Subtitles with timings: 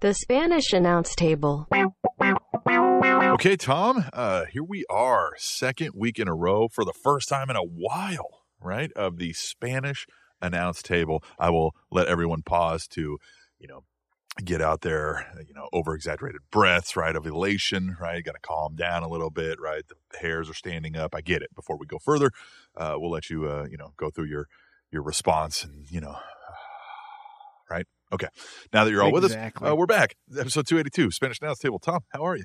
[0.00, 1.68] The Spanish announce table.
[3.34, 7.50] Okay, Tom, uh, here we are, second week in a row for the first time
[7.50, 8.90] in a while, right?
[8.92, 10.06] Of the Spanish
[10.40, 11.22] announce table.
[11.38, 13.18] I will let everyone pause to,
[13.58, 13.84] you know,
[14.42, 17.14] get out there, you know, over exaggerated breaths, right?
[17.14, 18.24] Of elation, right?
[18.24, 19.82] Got to calm down a little bit, right?
[19.86, 21.14] The hairs are standing up.
[21.14, 21.54] I get it.
[21.54, 22.30] Before we go further,
[22.74, 24.46] uh, we'll let you, uh, you know, go through your
[24.90, 26.16] your response and you know,
[27.70, 27.86] right?
[28.12, 28.28] Okay.
[28.72, 29.64] Now that you're all Exactly.
[29.64, 30.16] with us, uh, we're back.
[30.36, 31.78] Episode 282, Spanish Announce Table.
[31.78, 32.44] Tom, how are you?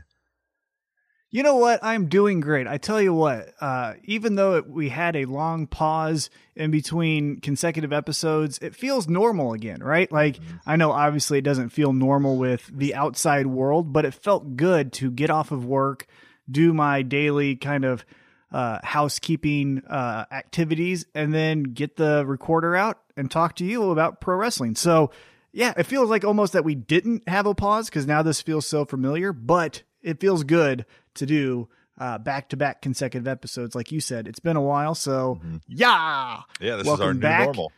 [1.32, 1.84] You know what?
[1.84, 2.66] I'm doing great.
[2.68, 7.42] I tell you what, uh, even though it, we had a long pause in between
[7.42, 10.10] consecutive episodes, it feels normal again, right?
[10.10, 14.56] Like, I know obviously it doesn't feel normal with the outside world, but it felt
[14.56, 16.08] good to get off of work,
[16.50, 18.06] do my daily kind of
[18.52, 24.22] uh, housekeeping uh, activities, and then get the recorder out and talk to you about
[24.22, 24.76] pro wrestling.
[24.76, 25.12] So,
[25.56, 28.68] yeah, it feels like almost that we didn't have a pause because now this feels
[28.68, 33.74] so familiar, but it feels good to do back to back consecutive episodes.
[33.74, 34.96] Like you said, it's been a while.
[34.96, 36.42] So, yeah.
[36.60, 37.46] Yeah, this Welcome is our new back.
[37.46, 37.72] normal.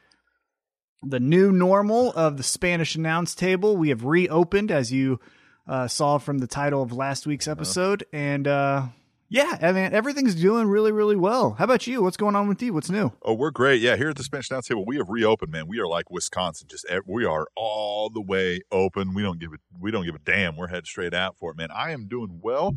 [1.03, 3.78] The new normal of the Spanish announce table.
[3.78, 5.19] We have reopened, as you
[5.67, 8.06] uh, saw from the title of last week's episode.
[8.12, 8.88] And uh,
[9.30, 11.52] yeah, I mean, everything's doing really, really well.
[11.53, 12.02] How about you?
[12.02, 12.73] What's going on with you?
[12.73, 13.11] What's new?
[13.23, 13.81] Oh, we're great.
[13.81, 15.67] Yeah, here at the Spanish Announce Table, we have reopened, man.
[15.67, 16.67] We are like Wisconsin.
[16.69, 19.14] Just we are all the way open.
[19.14, 19.59] We don't give it.
[19.80, 20.56] We don't give a damn.
[20.56, 21.69] We're head straight out for it, man.
[21.73, 22.73] I am doing well.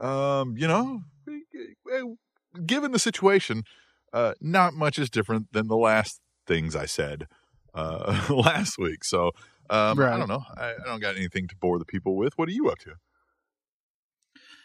[0.00, 1.02] Um, you know,
[2.66, 3.62] given the situation,
[4.12, 7.28] uh, not much is different than the last things I said
[7.74, 9.04] uh, last week.
[9.04, 9.32] So
[9.70, 10.42] um, I don't know.
[10.56, 12.36] I, I don't got anything to bore the people with.
[12.36, 12.94] What are you up to?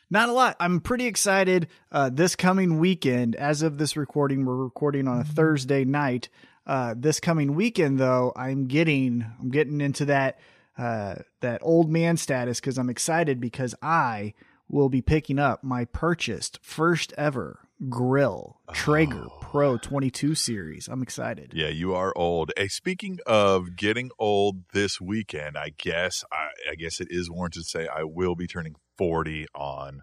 [0.09, 0.55] Not a lot.
[0.59, 1.67] I'm pretty excited.
[1.91, 6.29] Uh, this coming weekend, as of this recording, we're recording on a Thursday night.
[6.65, 10.39] Uh, this coming weekend, though, I'm getting I'm getting into that
[10.77, 14.33] uh, that old man status because I'm excited because I
[14.69, 20.87] will be picking up my purchased first ever grill Traeger Pro 22 series.
[20.87, 21.53] I'm excited.
[21.55, 22.51] Yeah, you are old.
[22.57, 27.63] Hey, speaking of getting old this weekend, I guess I, I guess it is warranted
[27.63, 30.01] to say I will be turning forty on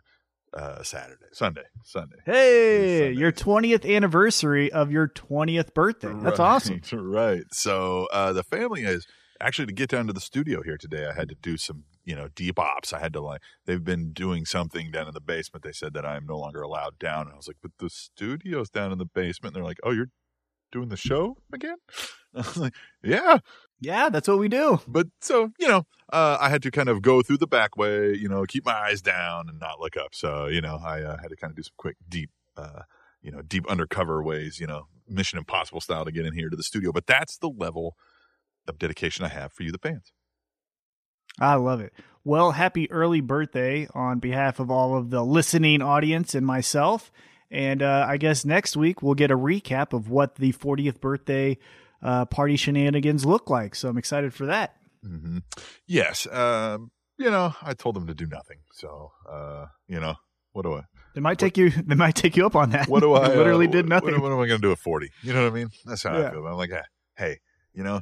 [0.54, 2.16] uh, Saturday, Sunday, Sunday.
[2.24, 3.18] Hey, Sunday.
[3.18, 6.12] your 20th anniversary of your 20th birthday.
[6.14, 6.80] That's Right, awesome.
[6.92, 7.42] Right.
[7.52, 9.06] So uh, the family is
[9.40, 11.06] actually to get down to the studio here today.
[11.06, 12.92] I had to do some, you know, deep ops.
[12.92, 15.64] I had to like they've been doing something down in the basement.
[15.64, 17.22] They said that I am no longer allowed down.
[17.22, 19.54] And I was like, but the studio's down in the basement.
[19.54, 20.10] And they're like, oh, you're
[20.70, 21.76] doing the show again?
[22.34, 23.38] I was like, yeah.
[23.80, 24.80] Yeah, that's what we do.
[24.86, 28.14] But so you know, uh, I had to kind of go through the back way.
[28.14, 30.14] You know, keep my eyes down and not look up.
[30.14, 32.82] So you know, I uh, had to kind of do some quick, deep, uh,
[33.20, 34.58] you know, deep undercover ways.
[34.58, 36.92] You know, Mission Impossible style to get in here to the studio.
[36.92, 37.96] But that's the level
[38.66, 40.12] of dedication I have for you, the fans.
[41.40, 41.92] I love it.
[42.24, 47.12] Well, happy early birthday on behalf of all of the listening audience and myself.
[47.50, 51.58] And uh, I guess next week we'll get a recap of what the 40th birthday
[52.02, 53.74] uh, party shenanigans look like.
[53.74, 54.76] So I'm excited for that.
[55.02, 55.38] hmm
[55.86, 56.26] Yes.
[56.32, 58.58] Um, you know, I told them to do nothing.
[58.72, 60.14] So, uh, you know,
[60.52, 60.82] what do I?
[61.14, 61.70] They might take you.
[61.86, 62.88] They might take you up on that.
[62.88, 63.28] What do I?
[63.34, 64.20] Literally uh, did nothing.
[64.20, 65.10] What, am I going to do at forty?
[65.22, 65.68] You know what I mean?
[65.84, 66.46] That's how I feel.
[66.46, 66.70] I'm like,
[67.16, 67.38] hey,
[67.72, 68.00] you know,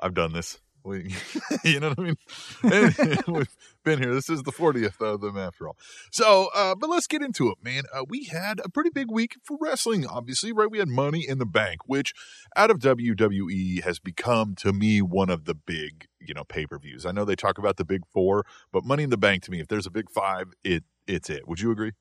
[0.00, 0.58] I've done this.
[0.84, 1.14] We,
[1.64, 2.16] you know what I mean?
[2.62, 4.14] And We've been here.
[4.14, 5.76] This is the 40th of them after all.
[6.12, 7.84] So, uh, but let's get into it, man.
[7.92, 10.70] Uh, we had a pretty big week for wrestling, obviously, right?
[10.70, 12.12] We had Money in the Bank, which
[12.56, 16.78] out of WWE has become to me one of the big, you know, pay per
[16.78, 17.04] views.
[17.04, 19.60] I know they talk about the big four, but Money in the Bank to me,
[19.60, 21.48] if there's a big five, it it's it.
[21.48, 21.92] Would you agree?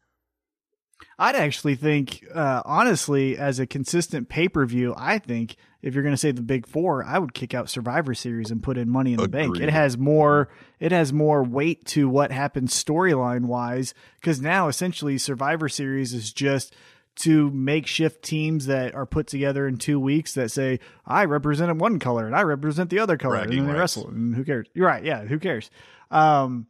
[1.19, 5.55] I'd actually think, uh, honestly, as a consistent pay per view, I think
[5.87, 8.61] if you're going to say the big four, I would kick out Survivor Series and
[8.61, 9.57] put in Money in the Bank.
[9.57, 10.49] It has more,
[10.81, 16.33] it has more weight to what happens storyline wise because now essentially Survivor Series is
[16.33, 16.75] just
[17.19, 21.99] to makeshift teams that are put together in two weeks that say I represented one
[21.99, 23.79] color and I represent the other color Bragging and they rights.
[23.79, 24.67] wrestle and who cares?
[24.73, 25.71] You're right, yeah, who cares?
[26.11, 26.67] Um,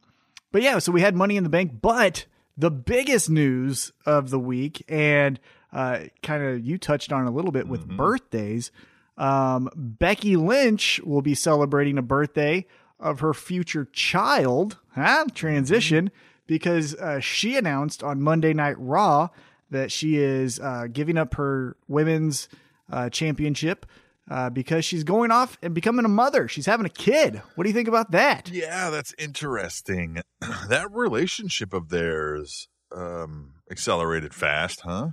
[0.52, 2.24] but yeah, so we had Money in the Bank, but
[2.56, 5.38] the biggest news of the week, and
[5.72, 8.70] uh, kind of you touched on a little bit with birthdays.
[9.18, 12.66] Um, Becky Lynch will be celebrating a birthday
[13.00, 15.26] of her future child, huh?
[15.34, 16.10] Transition,
[16.46, 19.28] because uh, she announced on Monday Night Raw
[19.70, 22.48] that she is uh, giving up her women's
[22.90, 23.84] uh, championship
[24.30, 26.48] uh, because she's going off and becoming a mother.
[26.48, 27.42] She's having a kid.
[27.54, 28.48] What do you think about that?
[28.50, 30.22] Yeah, that's interesting.
[30.68, 35.08] that relationship of theirs um accelerated fast, huh?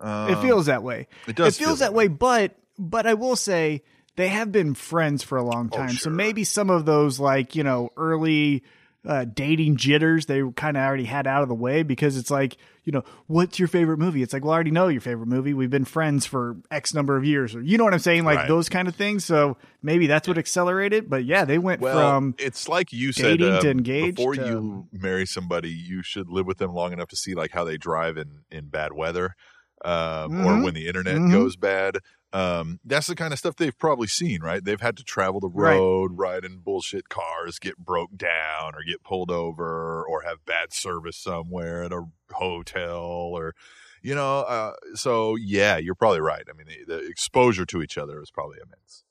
[0.00, 1.08] Um, it feels that way.
[1.26, 3.82] it does it feels feel that way, but but I will say
[4.16, 5.90] they have been friends for a long Oh, time.
[5.96, 8.62] So maybe some of those like, you know, early
[9.04, 12.56] uh, dating jitters they kind of already had out of the way because it's like,
[12.82, 14.20] you know, what's your favorite movie?
[14.20, 15.54] It's like, well, I already know your favorite movie.
[15.54, 18.38] We've been friends for X number of years, or you know what I'm saying, like
[18.38, 18.48] Right.
[18.48, 19.24] those kind of things.
[19.24, 21.08] So maybe that's what accelerated.
[21.08, 24.34] But yeah, they went Well, from it's like you said dating to um, engaged before
[24.34, 27.62] to- you marry somebody, you should live with them long enough to see like how
[27.62, 29.36] they drive in in bad weather,
[29.84, 30.64] um, or Mhm.
[30.64, 31.30] when the internet Mhm.
[31.30, 31.98] goes bad.
[32.32, 34.62] Um, that's the kind of stuff they've probably seen, right?
[34.62, 35.76] They've had to travel the Right.
[35.76, 40.72] road, ride in bullshit cars, get broke down, or get pulled over, or have bad
[40.72, 42.02] service somewhere at a
[42.32, 43.54] hotel, or
[44.02, 44.40] you know.
[44.40, 46.44] Uh, so yeah, you're probably right.
[46.48, 49.04] I mean, the, the exposure to each other is probably immense.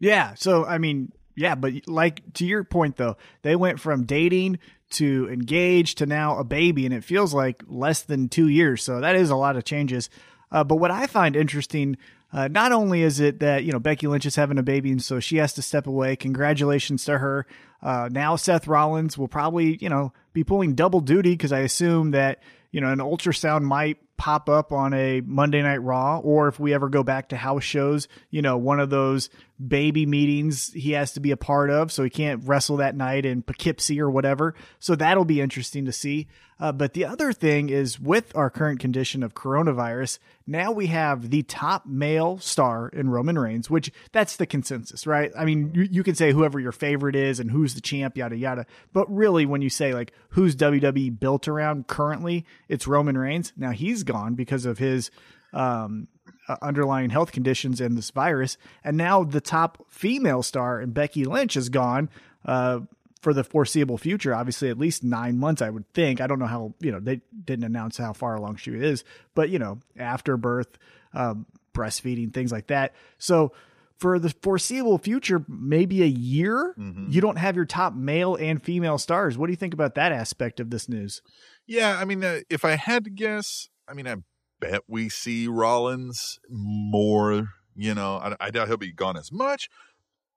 [0.00, 0.34] Yeah.
[0.34, 4.58] So, I mean, yeah, but like to your point though, they went from dating
[4.90, 8.82] to engaged to now a baby, and it feels like less than two years.
[8.82, 10.10] So that is a lot of changes.
[10.50, 11.96] Uh, but what I find interesting,
[12.32, 15.02] uh, not only is it that you know Becky Lynch is having a baby, and
[15.02, 16.16] so she has to step away.
[16.16, 17.46] Congratulations to her.
[17.82, 22.12] Uh, now Seth Rollins will probably you know be pulling double duty because I assume
[22.12, 26.60] that you know an ultrasound might pop up on a Monday Night Raw, or if
[26.60, 29.30] we ever go back to house shows, you know, one of those
[29.66, 33.24] baby meetings he has to be a part of, so he can't wrestle that night
[33.24, 34.54] in Poughkeepsie or whatever.
[34.78, 36.28] So that'll be interesting to see.
[36.62, 41.30] Uh, but the other thing is, with our current condition of coronavirus, now we have
[41.30, 45.32] the top male star in Roman Reigns, which that's the consensus, right?
[45.36, 48.36] I mean, you, you can say whoever your favorite is and who's the champ, yada
[48.36, 48.66] yada.
[48.92, 53.52] But really, when you say like who's WWE built around currently, it's Roman Reigns.
[53.56, 55.10] Now he's gone because of his
[55.52, 56.08] um,
[56.48, 61.24] uh, underlying health conditions and this virus, and now the top female star and Becky
[61.24, 62.10] Lynch is gone.
[62.44, 62.80] Uh,
[63.20, 66.20] for the foreseeable future, obviously at least nine months, I would think.
[66.20, 69.04] I don't know how, you know, they didn't announce how far along she is,
[69.36, 70.76] but, you know, after birth,
[71.14, 72.96] um, breastfeeding, things like that.
[73.18, 73.52] So
[73.98, 76.74] for the foreseeable future, maybe a year,
[77.08, 79.38] you don't have your top male and female stars.
[79.38, 81.22] What do you think about that aspect of this news?
[81.64, 84.16] Yeah, I mean, uh, if I had to guess, I mean, I
[84.58, 87.48] bet we see Rollins more.
[87.76, 89.68] You know, I, I doubt he'll be gone as much,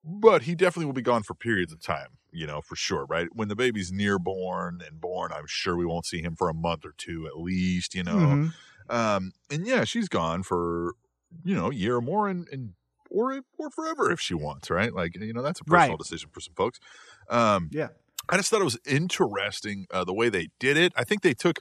[0.03, 2.17] but he definitely will be gone for periods of time.
[2.31, 3.29] You know, for sure, right?
[3.33, 6.53] When the baby's near born and born, I'm sure we won't see him for a
[6.53, 7.95] month or two at least.
[7.95, 8.53] You know, Mhm.
[8.89, 10.95] um, and yeah, she's gone for
[11.45, 12.73] you know a year or more, and and
[13.09, 14.93] or or forever if she wants, right?
[14.93, 15.97] Like you know, that's a personal Right.
[15.97, 16.79] decision for some folks.
[17.29, 17.89] Um, Yeah.
[18.27, 20.91] I just thought it was interesting uh, the way they did it.
[20.97, 21.59] I think they took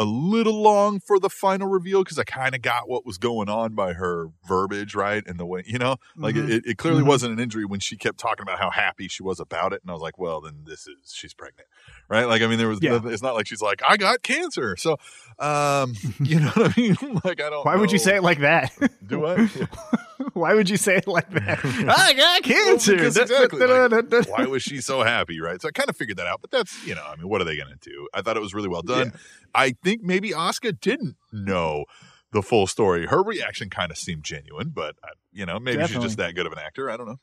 [0.00, 3.48] a little long for the final reveal because I kind of got what was going
[3.50, 5.22] on by her verbiage, right?
[5.26, 6.48] And the way, you know, like Mhm.
[6.48, 7.06] it, it clearly Mhm.
[7.08, 9.82] wasn't an injury when she kept talking about how happy she was about it.
[9.82, 11.68] And I was like, well, then this is, she's pregnant,
[12.08, 12.24] right?
[12.24, 12.98] Like, I mean, there was, Yeah.
[13.04, 14.74] it's not like she's like, I got cancer.
[14.78, 14.96] So,
[15.38, 16.96] um, you know what I mean?
[17.24, 18.72] like, I don't Why would you say it like that?
[19.06, 19.48] Do I?
[20.34, 21.60] Why would you say it like that?
[21.64, 22.94] I got cancer.
[22.94, 24.30] because exactly, Da-da-da-da-da.
[24.30, 25.60] why was she so happy, right?
[25.60, 27.44] So I kind of figured that out, but that's you know, I mean, what are
[27.44, 28.08] they going to do?
[28.14, 29.12] I thought it was really well done.
[29.54, 31.84] I think maybe Asuka didn't know
[32.32, 33.06] the full story.
[33.06, 36.46] Her reaction kind of seemed genuine, but uh, you know, maybe she's just that good
[36.46, 36.90] of an actor.
[36.90, 37.18] I don't know.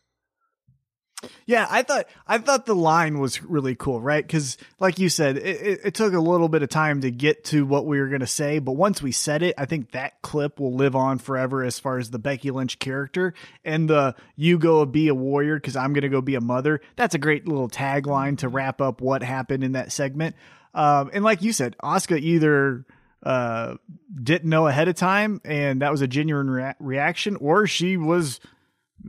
[1.48, 4.26] Yeah, I thought I thought the line was really cool, right?
[4.26, 7.66] Because, like you said, it, it, took a little bit of time to get to
[7.66, 10.60] what we were going to say, but once we said it, I think that clip
[10.60, 13.34] will live on forever as far as the Becky Lynch character
[13.66, 16.82] and the "you go be a warrior" because I'm going to go be a mother.
[16.96, 20.36] That's a great little tagline to wrap up what happened in that segment.
[20.76, 22.86] Um, and like you said, Asuka either
[23.24, 23.76] uh,
[24.14, 28.40] didn't know ahead of time, and that was a genuine rea- reaction, or she was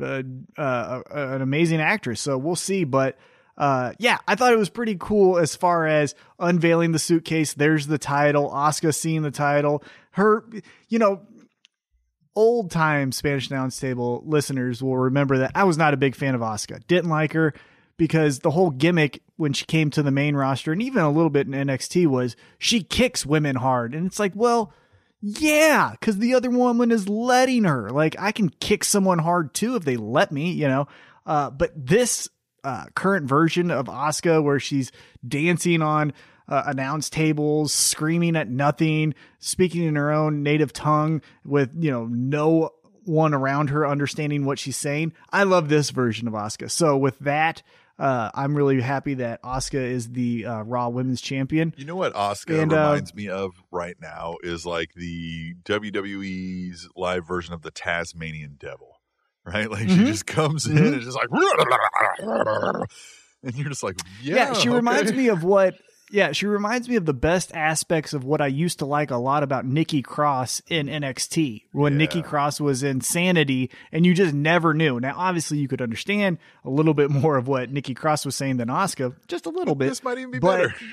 [0.01, 0.23] uh,
[0.57, 2.21] uh, an amazing actress.
[2.21, 2.85] So we'll see.
[2.85, 3.19] But
[3.57, 7.55] uh, yeah, I thought it was pretty cool as far as unveiling the suitcase.
[7.55, 8.51] There's the title.
[8.51, 9.83] Asuka seeing the title.
[10.13, 10.45] Her,
[10.89, 11.23] you know,
[12.37, 16.37] old time Spanish announce table listeners will remember that I was not a big fan
[16.37, 16.87] of Asuka.
[16.87, 17.53] Didn't like her
[17.97, 21.31] because the whole gimmick when she came to the main roster and even a little
[21.31, 23.93] bit in NXT was she kicks women hard.
[23.93, 24.73] And it's like, well,
[25.21, 27.91] yeah, because the other woman is letting her.
[27.91, 30.87] Like, I can kick someone hard too if they let me, you know.
[31.27, 32.29] Uh, but this
[32.65, 34.93] uh, current version of Asuka, where she's
[35.27, 36.13] dancing on
[36.49, 42.07] uh, announce tables, screaming at nothing, speaking in her own native tongue with, you know,
[42.07, 42.71] no
[43.05, 45.13] one around her understanding what she's saying.
[45.31, 46.71] I love this version of Asuka.
[46.71, 47.63] So, with that,
[47.99, 51.75] uh, I'm really happy that Asuka is the uh, Raw Women's Champion.
[51.77, 57.27] You know what Asuka uh, reminds me of right now is like the WWE's live
[57.27, 59.01] version of the Tasmanian Devil,
[59.45, 59.71] right?
[59.71, 60.07] Like she Mhm.
[60.07, 60.93] just comes in Mhm.
[60.95, 61.29] and just like,
[63.43, 65.75] and you're just like, yeah, Yeah, she reminds me of what
[66.11, 69.17] yeah, she reminds me of the best aspects of what I used to like a
[69.17, 71.99] lot about Nikki Cross in NXT when Yeah.
[71.99, 74.99] Nikki Cross was in Sanity, and you just never knew.
[75.01, 78.57] Now, obviously, you could understand a little bit more of what Nikki Cross was saying
[78.57, 79.89] than Asuka, just a little bit.
[79.91, 80.75] This might even be but- better.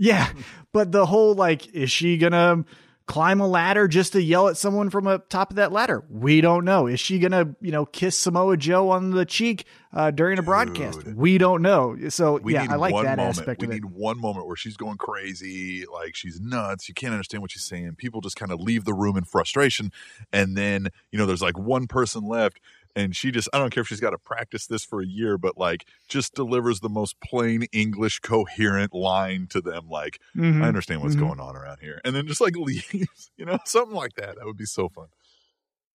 [0.00, 0.28] Yeah,
[0.72, 2.64] but the whole like, is she gonna
[3.08, 6.04] climb a ladder just to yell at someone from a top of that ladder?
[6.08, 6.86] We don't know.
[6.86, 11.02] Is she gonna, you know, kiss Samoa Joe on the cheek uh, during a broadcast?
[11.04, 11.96] We don't know.
[12.10, 13.38] So We yeah, I like that moment.
[13.38, 13.74] aspect we of it.
[13.74, 16.88] need one moment where she's going crazy, like she's nuts.
[16.88, 17.96] You can't understand what she's saying.
[17.96, 19.90] People just kind of leave the room in frustration,
[20.32, 22.60] and then you know there's like one person left,
[22.98, 25.38] and she just I don't care if she's got to practice this for a year,
[25.38, 30.62] but like just delivers the most plain English, coherent line to them, like Mhm.
[30.62, 31.20] I understand what's Mhm.
[31.20, 34.36] going on around here, and then just like leaves, you know, something like that.
[34.36, 35.06] That would be so fun.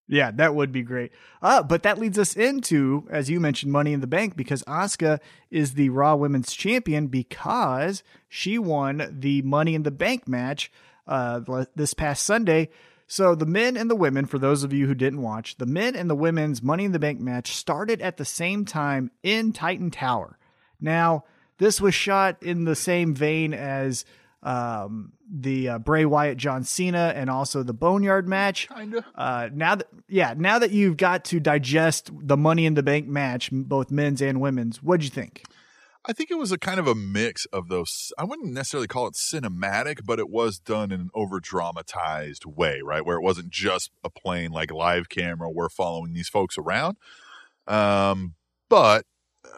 [0.06, 1.12] Yeah, that would be great.
[1.40, 5.18] Uh, but that leads us into, as you mentioned, Money in the Bank because Asuka
[5.50, 10.70] is the Raw Women's Champion because she won the Money in the Bank match
[11.06, 12.68] uh, this past Sunday.
[13.14, 15.94] So the men and the women, for those of you who didn't watch, the men
[15.94, 19.92] and the women's Money in the Bank match started at the same time in Titan
[19.92, 20.36] Tower.
[20.80, 21.22] Now,
[21.58, 24.04] this was shot in the same vein as
[24.42, 28.68] um, the uh, Bray Wyatt John Cena and also the Boneyard match.
[28.68, 29.04] Kinda.
[29.14, 33.06] Uh, now that yeah, now that you've got to digest the Money in the Bank
[33.06, 35.44] match, both men's and women's, what'd you think?
[36.06, 38.12] I think it was a kind of a mix of those.
[38.18, 42.80] I wouldn't necessarily call it cinematic, but it was done in an over dramatized way,
[42.84, 43.04] right?
[43.04, 45.50] Where it wasn't just a plain like live camera.
[45.50, 46.98] We're following these folks around.
[47.66, 48.34] Um,
[48.68, 49.06] but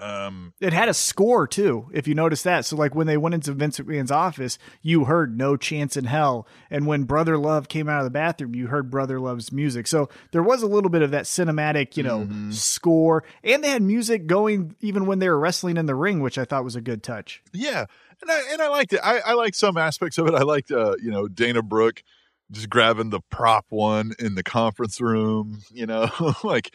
[0.00, 2.64] um, It had a score too, if you notice that.
[2.64, 6.46] So like when they went into Vince McMahon's office, you heard "No Chance in Hell,"
[6.70, 9.86] and when Brother Love came out of the bathroom, you heard Brother Love's music.
[9.86, 13.82] So there was a little bit of that cinematic, you know, score, and they had
[13.82, 16.80] music going even when they were wrestling in the ring, which I thought was a
[16.80, 17.42] good touch.
[17.52, 17.86] yeah,
[18.22, 19.00] and I and I liked it.
[19.02, 20.34] I, I liked some aspects of it.
[20.34, 22.02] I liked, uh, you know, Dana Brooke
[22.50, 25.62] just grabbing the prop one in the conference room.
[25.72, 26.10] You know,
[26.44, 26.72] like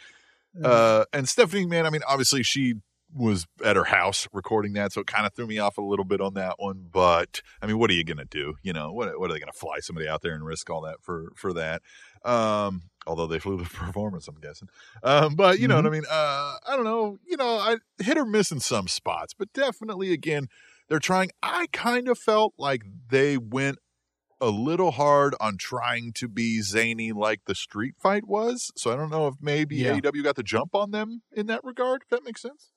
[0.61, 2.75] uh and stephanie man i mean obviously she
[3.13, 6.05] was at her house recording that so it kind of threw me off a little
[6.05, 9.19] bit on that one but i mean what are you gonna do you know what,
[9.19, 11.81] what are they gonna fly somebody out there and risk all that for for that
[12.23, 14.67] um although they flew the performance i'm guessing
[15.03, 18.17] um but you know what i mean uh i don't know you know i hit
[18.17, 20.47] or miss in some spots but definitely again
[20.87, 23.77] they're trying i kind of felt like they went
[24.41, 28.71] a little hard on trying to be zany like the street fight was.
[28.75, 29.99] So I don't know if maybe Yeah.
[29.99, 32.70] AEW got the jump on them in that regard, if that makes sense.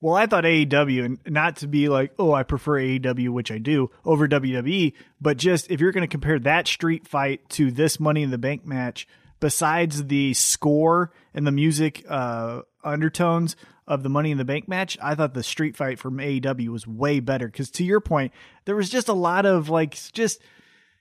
[0.00, 3.58] Well, I thought AEW, and not to be like, oh, I prefer AEW, which I
[3.58, 8.00] do, over WWE, but just if you're going to compare that street fight to this
[8.00, 9.06] Money in the Bank match,
[9.40, 14.96] besides the score and the music uh, undertones of the Money in the Bank match,
[15.02, 17.46] I thought the street fight from AEW was way better.
[17.48, 18.32] Because to your point,
[18.64, 20.40] there was just a lot of like, just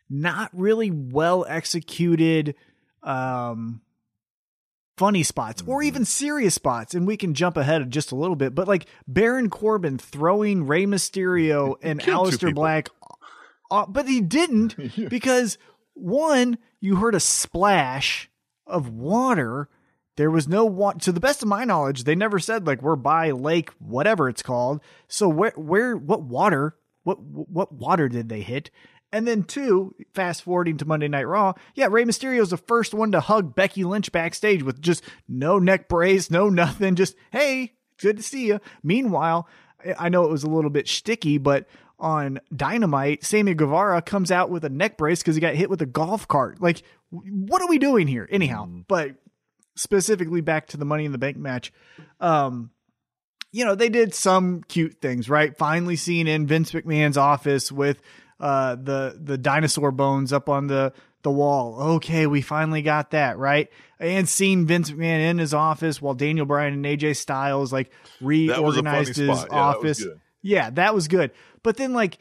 [0.10, 2.56] not really well executed.
[3.02, 3.82] Um,
[5.00, 6.94] funny spots or even serious spots.
[6.94, 10.86] And we can jump ahead just a little bit, but like Baron Corbin throwing Rey
[10.86, 12.54] Mysterio and Aleister.
[12.54, 12.90] Black.
[13.72, 14.76] Uh, but he didn't
[15.10, 15.58] because
[15.94, 18.30] one, you heard a splash
[18.68, 19.70] of water.
[20.18, 21.00] There was no water.
[21.00, 24.44] To the best of my knowledge, they never said like we're by lake, whatever it's
[24.44, 24.82] called.
[25.08, 28.70] So where, where, what water, what, what water did they hit?
[29.12, 33.12] And then two, fast forwarding to Monday Night Raw, yeah, Rey Mysterio's the first one
[33.14, 38.18] to hug Becky Lynch backstage with just no neck brace, no nothing, just hey, good
[38.18, 38.60] to see you.
[38.84, 39.48] Meanwhile,
[39.98, 44.50] I- know it was a little bit sticky, but on Dynamite, Sammy Guevara comes out
[44.50, 46.62] with a neck brace because he got hit with a golf cart.
[46.62, 48.28] Like, what are we doing here?
[48.32, 49.16] Anyhow, but
[49.76, 51.74] specifically back to the Money in the Bank match,
[52.20, 52.70] um,
[53.52, 55.58] you know, they did some cute things, right?
[55.58, 58.00] Finally seen in Vince McMahon's office with
[58.40, 61.96] uh the the dinosaur bones up on the the wall.
[61.96, 63.70] Okay, we finally got that, right?
[64.00, 68.64] And seen Vince McMahon in his office while Daniel Bryan and AJ Styles like That
[68.64, 69.48] was a funny reorganized his spot.
[69.52, 70.06] Yeah, that office.
[70.42, 71.32] Yeah, that was good.
[71.64, 72.18] But then like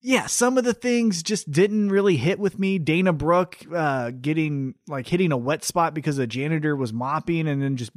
[0.00, 2.78] yeah, some of the things just didn't really hit with me.
[2.78, 7.60] Dana Brooke uh, getting like hitting a wet spot because the janitor was mopping and
[7.60, 7.90] then just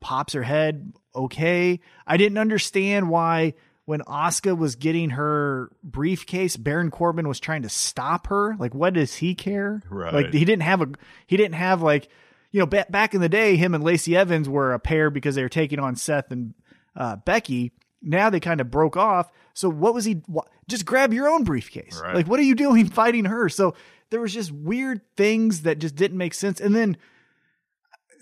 [0.00, 0.92] pops her head.
[1.14, 1.80] Okay.
[2.06, 3.54] I didn't understand why
[3.88, 8.54] when Asuka was getting her briefcase, Baron Corbin was trying to stop her.
[8.58, 9.82] Like, what does he care?
[9.88, 10.12] Right.
[10.12, 10.88] Like, he didn't have a,
[11.26, 12.10] he didn't have like,
[12.50, 15.36] you know, ba- back in the day, him and Lacey Evans were a pair because
[15.36, 16.52] they were taking on Seth and
[16.96, 17.72] uh, Becky.
[18.02, 19.32] Now they kind of broke off.
[19.54, 20.20] So what was he?
[20.30, 21.98] Wh- just grab your own briefcase.
[22.04, 22.14] Right.
[22.14, 23.48] Like, what are you doing fighting her?
[23.48, 23.74] So
[24.10, 26.60] there was just weird things that just didn't make sense.
[26.60, 26.98] And then,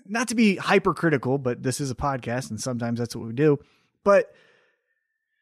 [0.05, 3.59] not to be hypercritical, but this is a podcast, and sometimes that's what we do.
[4.05, 4.33] But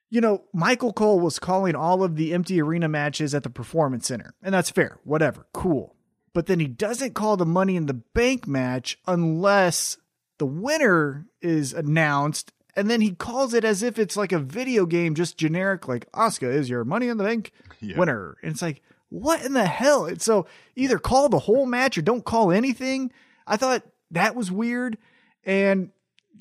[0.10, 4.08] you know, Michael Cole was calling all of the empty arena matches at the Performance
[4.08, 5.96] Center, and that's fair, whatever, cool.
[6.34, 9.98] But then he doesn't call the Money in the Bank match unless
[10.38, 14.86] the winner is announced, and then he calls it as if it's like a video
[14.86, 17.98] game, just generic, like Asuka is your Money in the Bank Yeah.
[17.98, 18.36] winner.
[18.44, 20.06] And it's like, what in the hell?
[20.06, 20.46] And so
[20.76, 23.12] either call the whole match or don't call anything.
[23.48, 24.98] I thought that was weird.
[25.46, 25.92] And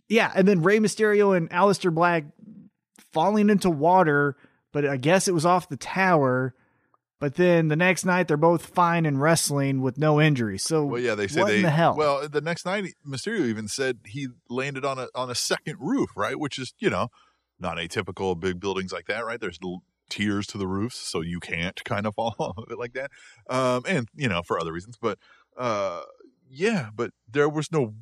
[0.09, 2.25] yeah, and then Rey Mysterio and Aleister Black
[3.15, 4.37] falling into water,
[4.73, 6.55] but I guess it was off the tower.
[7.21, 10.63] But then the next night they're both fine and wrestling with no injuries.
[10.63, 11.57] So Well, yeah, they said what they.
[11.59, 11.97] in the hell?
[11.97, 16.11] Well, the next night, Mysterio even said he landed on a on a second roof,
[16.17, 16.39] right?
[16.39, 17.09] Which is you know
[17.59, 19.41] not atypical of big buildings like that, right?
[19.41, 22.79] There's little tiers to the roofs, so you can't kind of fall off of it
[22.79, 23.11] like that,
[23.49, 24.99] um, and you know for other reasons.
[25.01, 25.19] But
[25.57, 26.03] uh,
[26.51, 27.95] yeah, but there was no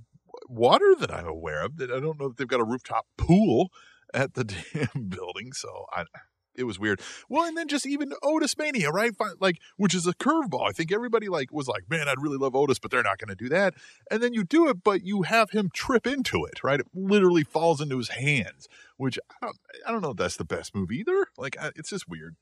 [0.49, 1.77] water that I'm aware of.
[1.77, 3.69] That I don't know if they've got a rooftop pool
[4.15, 6.05] at the damn building, so I.
[6.55, 7.01] It was weird.
[7.31, 9.13] Well, and then just even Otis Mania, right?
[9.41, 10.69] Like, which is a curveball.
[10.69, 13.35] I think everybody like was like, "Man, I'd really love Otis, but they're not going
[13.35, 13.73] to do that."
[14.11, 16.79] And then you do it, but you have him trip into it, right?
[16.79, 20.45] It literally falls into his hands, which I don't, I don't know if that's the
[20.45, 21.27] best move either.
[21.39, 22.37] Like, it's just weird.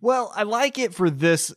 [0.00, 1.54] Well, I like it for this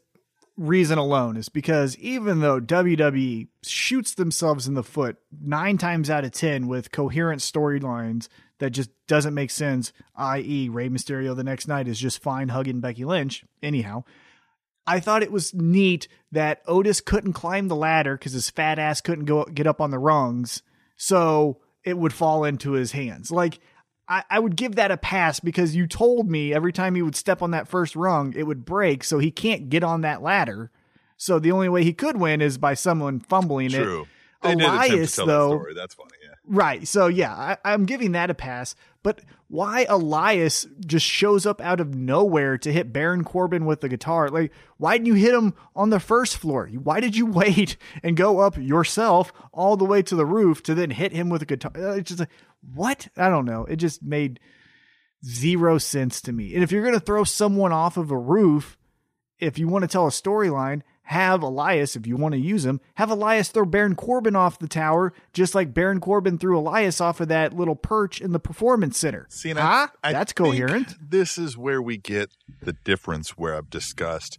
[0.60, 6.26] reason alone is because even though WWE shoots themselves in the foot nine times out
[6.26, 8.28] of 10 with coherent storylines
[8.60, 12.82] that just doesn't make sense, i.e., Rey Mysterio the next night is just fine hugging
[12.82, 14.04] Becky Lynch, anyhow.
[14.86, 19.02] I thought it was neat that Otis couldn't climb the ladder because his fat ass
[19.02, 20.62] couldn't go get up on the rungs,
[20.98, 23.32] so it would fall into his hands.
[23.32, 23.60] Like
[24.10, 27.16] I, I would give that a pass because you told me every time he would
[27.16, 30.72] step on that first rung, it would break, so he can't get on that ladder.
[31.16, 33.84] So the only way he could win is by someone fumbling it.
[33.84, 34.08] True.
[34.42, 35.74] They to Elias, though, that story.
[35.76, 36.12] That's funny.
[36.24, 36.36] Yeah.
[36.46, 36.88] Right.
[36.88, 38.74] So yeah, I, I'm giving that a pass.
[39.02, 43.88] But why Elias just shows up out of nowhere to hit Baron Corbin with the
[43.90, 44.30] guitar?
[44.30, 46.68] Like, why didn't you hit him on the first floor?
[46.68, 50.76] Why did you wait and go up yourself all the way to the roof to
[50.76, 51.72] then hit him with a guitar?
[51.76, 52.30] Uh, It's just like,
[52.74, 53.08] what?
[53.16, 53.66] I don't know.
[53.66, 54.40] It just made
[55.26, 56.54] zero sense to me.
[56.54, 58.78] And if you're going to throw someone off of a roof,
[59.40, 62.80] if you want to tell a storyline, have Elias, if you want to use him,
[62.94, 67.20] have Elias throw Baron Corbin off the tower, just like Baron Corbin threw Elias off
[67.20, 69.26] of that little perch in the performance center.
[69.28, 69.88] See, and huh?
[70.04, 70.94] I, I That's think coherent.
[71.02, 72.30] This is where we get
[72.62, 74.38] the difference where I've discussed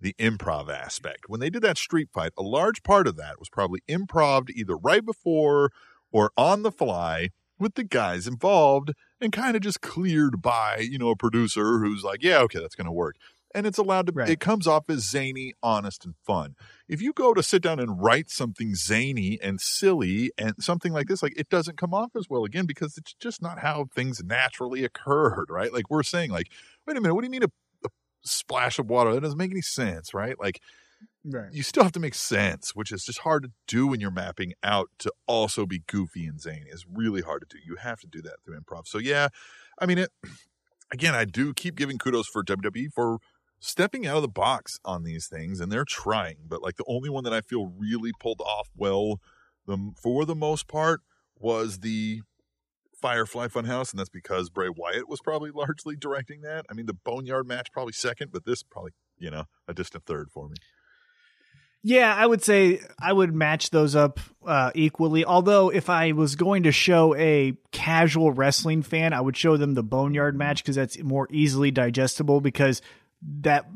[0.00, 1.24] the improv aspect.
[1.26, 4.76] When they did that street fight, a large part of that was probably improv either
[4.76, 5.70] right before
[6.12, 10.98] or on the fly with the guys involved and kind of just cleared by, you
[10.98, 13.16] know, a producer who's like, yeah, okay, that's going to work.
[13.54, 14.28] And it's allowed to, Right.
[14.28, 16.54] it comes off as zany, honest, and fun.
[16.88, 21.06] If you go to sit down and write something zany and silly and something like
[21.08, 24.22] this, like it doesn't come off as well again because it's just not how things
[24.24, 25.72] naturally occurred, right?
[25.72, 26.48] Like we're saying, like,
[26.86, 27.50] wait a minute, what do you mean a,
[27.84, 27.88] a
[28.24, 29.12] splash of water?
[29.14, 30.38] That doesn't make any sense, right?
[30.38, 30.60] Like
[31.24, 31.52] Right.
[31.52, 34.54] you still have to make sense, which is just hard to do when you're mapping
[34.62, 36.66] out to also be goofy and zany.
[36.70, 37.62] It's really hard to do.
[37.64, 38.86] You have to do that through improv.
[38.86, 39.28] So yeah,
[39.78, 40.10] I mean it
[40.92, 43.18] again, I do keep giving kudos for WWE for
[43.62, 47.08] stepping out of the box on these things and they're trying, but like the only
[47.08, 49.20] one that I feel really pulled off well
[49.66, 51.00] the for the most part
[51.38, 52.22] was the
[53.00, 56.66] Firefly Funhouse, and that's because Bray Wyatt was probably largely directing that.
[56.70, 60.30] I mean, the Boneyard match probably second, but this probably, you know, a distant third
[60.30, 60.56] for me.
[61.84, 65.24] Yeah, I would say I would match those up uh, equally.
[65.24, 69.74] Although, if I was going to show a casual wrestling fan, I would show them
[69.74, 72.40] the Boneyard match because that's more easily digestible.
[72.40, 72.82] Because
[73.40, 73.66] that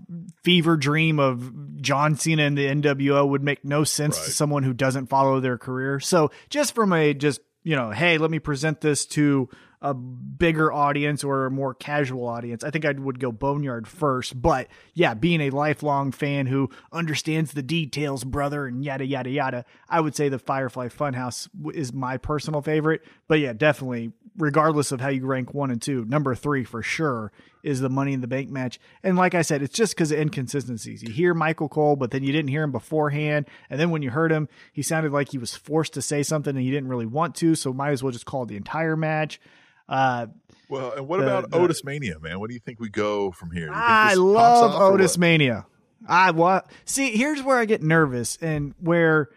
[0.43, 4.73] fever dream of John Cena and the NWO would make no sense to someone who
[4.73, 6.01] doesn't follow their career.
[6.01, 9.49] So, just from a just you know, hey, let me present this to
[9.83, 12.63] a bigger audience or a more casual audience.
[12.65, 17.53] I think I would go Boneyard first, but yeah, being a lifelong fan who understands
[17.53, 22.17] the details, brother, and yada yada yada, I would say the Firefly Funhouse is my
[22.17, 23.03] personal favorite.
[23.29, 27.33] But yeah, definitely, regardless of how you rank one and two, number three for sure
[27.62, 28.79] is the Money in the Bank match.
[29.03, 31.03] And like I said, it's just because of inconsistencies.
[31.03, 34.11] You hear Michael Cole, but then you didn't hear him beforehand, and then when you
[34.11, 37.07] heard him, he sounded like he was forced to say something and he didn't really
[37.07, 37.55] want to.
[37.55, 39.40] So might as well just call it the entire match.
[39.88, 40.27] Uh,
[40.68, 42.40] Well, and what The- about the- Otis Mania, man?
[42.40, 43.66] What do you think we go from here?
[43.66, 45.16] Do you think I love Otis?
[45.16, 45.66] Mania.
[46.09, 46.68] I what?
[46.85, 49.29] See, here's where I get nervous and where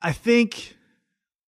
[0.00, 0.75] I think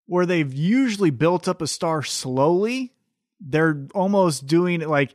[0.08, 2.94] where they've usually built up a star slowly,
[3.40, 5.14] they're almost doing it like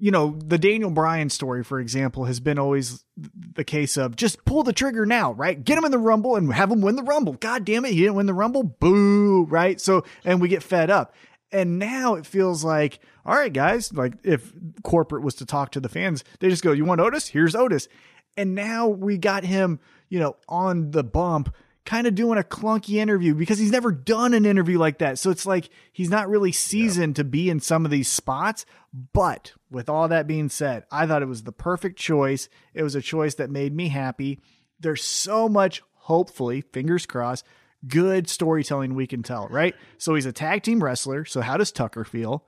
[0.00, 4.44] you know, the Daniel Bryan story, for example, has been always the case of just
[4.44, 5.62] pull the trigger now, right?
[5.62, 7.32] Get him in the Rumble and have him win the Rumble.
[7.32, 8.62] God damn it, he didn't win the Rumble.
[8.62, 9.80] Boo, right?
[9.80, 11.14] So, and we get fed up.
[11.50, 14.52] And now it feels like, all right, guys, like if
[14.84, 17.26] corporate was to talk to the fans, they just go, You want Otis?
[17.26, 17.88] Here's Otis.
[18.36, 21.54] And now we got him, you know, on the bump,
[21.88, 25.18] kind of doing a clunky interview because he's never done an interview like that.
[25.18, 28.66] So it's like he's not really seasoned to be in some of these spots.
[29.14, 32.50] But with all that being said, I thought it was the perfect choice.
[32.74, 34.38] It was a choice that made me happy.
[34.78, 37.46] There's so much, hopefully, fingers crossed,
[37.86, 39.74] good storytelling we can tell, right?
[39.96, 41.24] So he's a tag team wrestler.
[41.24, 42.44] So how does Tucker feel?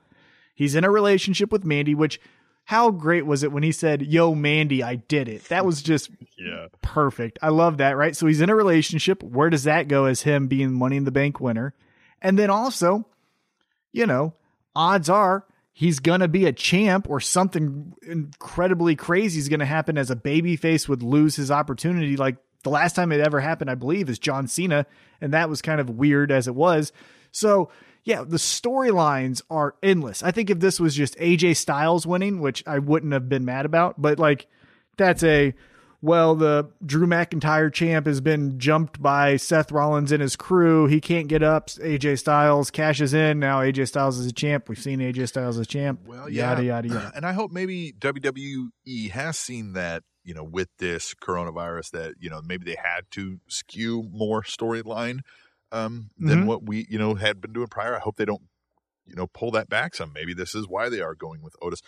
[0.53, 2.21] He's in a relationship with Mandy, which
[2.71, 5.43] how great was it when he said, Yo, Mandy, I did it?
[5.49, 6.67] That was just Yeah.
[6.81, 7.37] perfect.
[7.41, 8.15] I love that, right?
[8.15, 9.21] So he's in a relationship.
[9.21, 11.73] Where does that go as him being Money in the Bank winner?
[12.21, 13.05] And then also,
[13.91, 14.35] you know,
[14.73, 19.65] odds are he's going to be a champ or something incredibly crazy is going to
[19.65, 22.15] happen as a babyface would lose his opportunity.
[22.15, 24.85] Like the last time it ever happened, I believe, is John Cena.
[25.19, 26.93] And that was kind of weird as it was.
[27.33, 27.69] So,
[28.03, 30.23] yeah, the storylines are endless.
[30.23, 33.65] I think if this was just AJ Styles winning, which I wouldn't have been mad
[33.65, 34.47] about, but like
[34.97, 35.53] that's a
[36.03, 40.87] well, the Drew McIntyre champ has been jumped by Seth Rollins and his crew.
[40.87, 41.67] He can't get up.
[41.67, 43.39] AJ Styles cashes in.
[43.39, 44.67] Now AJ Styles is a champ.
[44.67, 45.99] We've seen AJ Styles as a champ.
[46.07, 46.49] Well, yeah.
[46.49, 47.11] Yada, yada, yada.
[47.15, 52.31] And I hope maybe WWE has seen that, you know, with this coronavirus that, you
[52.31, 55.19] know, maybe they had to skew more storyline
[55.71, 56.45] um, than Mhm.
[56.45, 57.95] what we, you know, had been doing prior.
[57.95, 58.43] I hope they don't,
[59.05, 60.11] you know, pull that back some.
[60.13, 61.81] Maybe this is why they are going with Otis.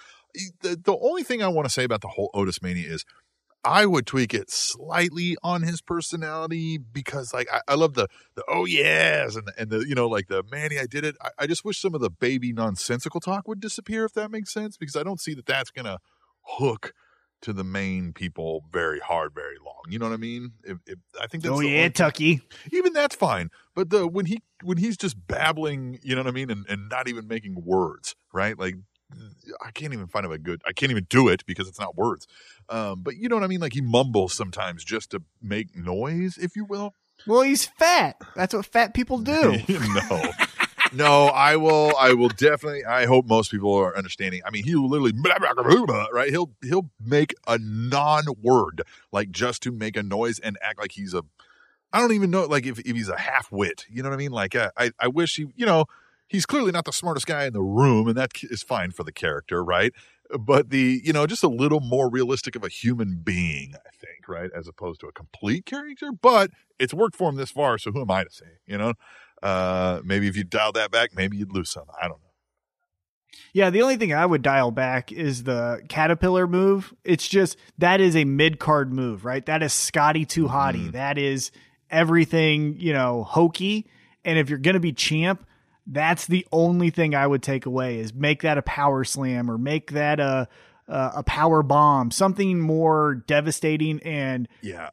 [0.61, 3.05] The, the only thing I want to say about the whole Otis mania is
[3.65, 8.43] I would tweak it slightly on his personality because like I, I love the the
[8.49, 11.15] oh yes and the, and the you know like the Mandy I did it.
[11.21, 14.51] I, I just wish some of the baby nonsensical talk would disappear if that makes
[14.51, 15.99] sense because I don't see that that's gonna
[16.41, 16.93] hook
[17.43, 19.83] to the main people very hard very long.
[19.89, 20.53] You know what I mean?
[20.63, 22.41] If, if, I think that's Oh yeah, Tucky.
[22.71, 23.49] even that's fine.
[23.75, 26.89] But the when he when he's just babbling, you know what I mean, and, and
[26.89, 28.57] not even making words, right?
[28.57, 28.75] Like
[29.63, 30.61] I can't even find him a good.
[30.67, 32.27] I can't even do it because it's not words.
[32.69, 33.59] Um, but you know what I mean?
[33.59, 36.93] Like he mumbles sometimes just to make noise, if you will.
[37.27, 38.17] Well, he's fat.
[38.35, 39.57] That's what fat people do.
[39.69, 40.31] no.
[40.93, 41.93] No, I will.
[41.97, 42.85] I will definitely.
[42.85, 44.41] I hope most people are understanding.
[44.45, 45.13] I mean, he will literally,
[46.13, 46.29] right?
[46.29, 51.13] He'll he'll make a non-word, like just to make a noise and act like he's
[51.13, 51.23] a.
[51.91, 53.85] I don't even know, like if, if he's a half wit.
[53.89, 54.31] You know what I mean?
[54.31, 55.85] Like uh, I I wish he, you know,
[56.27, 59.11] he's clearly not the smartest guy in the room, and that is fine for the
[59.11, 59.93] character, right?
[60.39, 64.27] But the you know just a little more realistic of a human being, I think,
[64.27, 66.11] right, as opposed to a complete character.
[66.11, 68.45] But it's worked for him this far, so who am I to say?
[68.65, 68.93] You know,
[69.43, 71.85] uh, maybe if you dial that back, maybe you'd lose some.
[72.01, 72.29] I don't know.
[73.53, 76.93] Yeah, the only thing I would dial back is the caterpillar move.
[77.03, 79.45] It's just that is a mid card move, right?
[79.45, 80.87] That is Scotty 2 Hotty.
[80.87, 80.91] Mhm.
[80.93, 81.51] That is
[81.91, 83.85] everything, you know, hokey.
[84.25, 85.45] And if you're gonna be champ,
[85.85, 89.57] that's the only thing I would take away is make that a power slam or
[89.57, 90.47] make that a
[90.87, 94.89] a, a power bomb, something more devastating and Yeah,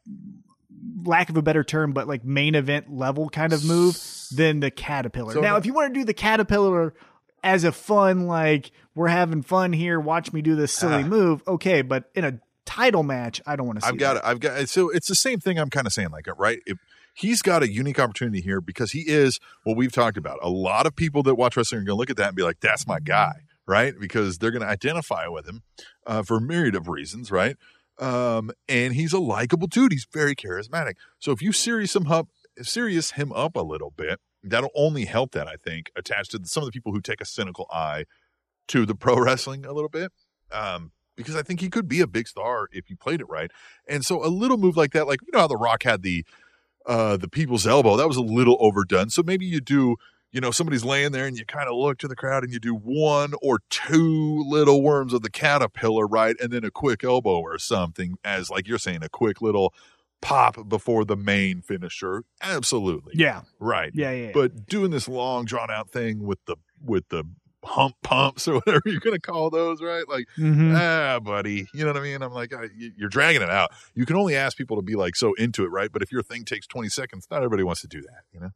[1.03, 3.97] lack of a better term, but like main event level kind of move
[4.31, 5.33] than the caterpillar.
[5.33, 6.93] So now, if you want to do the caterpillar
[7.43, 11.07] as a fun, like we're having fun here, watch me do this silly Ah.
[11.07, 14.23] move, okay, but in a title match, I don't want to see I've got that.
[14.23, 14.27] it.
[14.27, 15.57] I've got so it's the same thing.
[15.59, 16.59] I'm kind of saying like right.
[16.65, 16.77] If
[17.13, 20.39] he's got a unique opportunity here because he is what we've talked about.
[20.41, 22.43] A lot of people that watch wrestling are going to look at that and be
[22.43, 23.33] like, "That's my guy,"
[23.67, 23.93] right?
[23.99, 25.63] Because they're going to identify with him
[26.07, 27.57] uh, for a myriad of reasons, right?
[28.01, 29.91] Um, and he's a likable dude.
[29.91, 30.95] He's very charismatic.
[31.19, 32.29] So if you serious him up,
[32.61, 36.63] serious him up a little bit, that'll only help that I think attached to some
[36.63, 38.05] of the people who take a cynical eye
[38.69, 40.11] to the pro wrestling a little bit.
[40.51, 43.51] Um, because I think he could be a big star if you played it right.
[43.87, 46.25] And so a little move like that, like you know how The Rock had the
[46.87, 49.11] uh the people's elbow, that was a little overdone.
[49.11, 49.97] So maybe you do,
[50.31, 52.59] you know, somebody's laying there and you kind of look to the crowd and you
[52.59, 56.35] do one or two little worms of the caterpillar, right?
[56.39, 59.73] And then a quick elbow or something, as like you're saying, a quick little
[60.21, 62.23] pop before the main finisher.
[62.41, 63.13] Absolutely.
[63.15, 63.91] yeah, Right.
[63.93, 64.25] yeah, yeah.
[64.27, 64.31] yeah.
[64.33, 67.23] But doing this long drawn out thing with the with the
[67.63, 70.07] hump pumps or whatever you're gonna call those, right?
[70.07, 70.75] Like Mhm.
[70.75, 71.67] ah, buddy.
[71.73, 72.21] You know what I mean?
[72.21, 72.65] I'm like, ah,
[72.97, 73.71] you're dragging it out.
[73.95, 75.91] You can only ask people to be like so into it, right?
[75.91, 78.51] But if your thing takes 20 seconds, not everybody wants to do that, you know?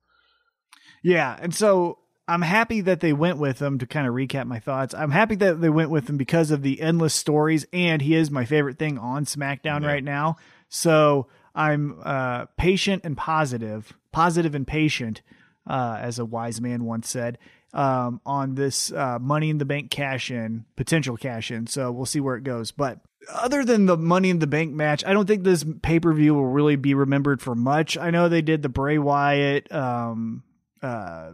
[1.05, 4.57] Yeah, and so I'm happy that they went with him to kind of recap my
[4.57, 4.95] thoughts.
[4.95, 8.31] I'm happy that they went with him because of the endless stories, and he is
[8.31, 9.87] my favorite thing on SmackDown Yeah.
[9.87, 10.37] right now.
[10.67, 15.21] So I'm uh, patient and positive, positive and patient,
[15.67, 17.37] uh, as a wise man once said,
[17.75, 21.67] um, on this uh, Money in the Bank cash in, potential cash in.
[21.67, 22.71] So we'll see where it goes.
[22.71, 22.99] But
[23.31, 26.33] other than the Money in the Bank match, I don't think this pay per view
[26.33, 27.95] will really be remembered for much.
[27.95, 29.71] I know they did the Bray Wyatt.
[29.71, 30.41] Um,
[30.81, 31.31] uh,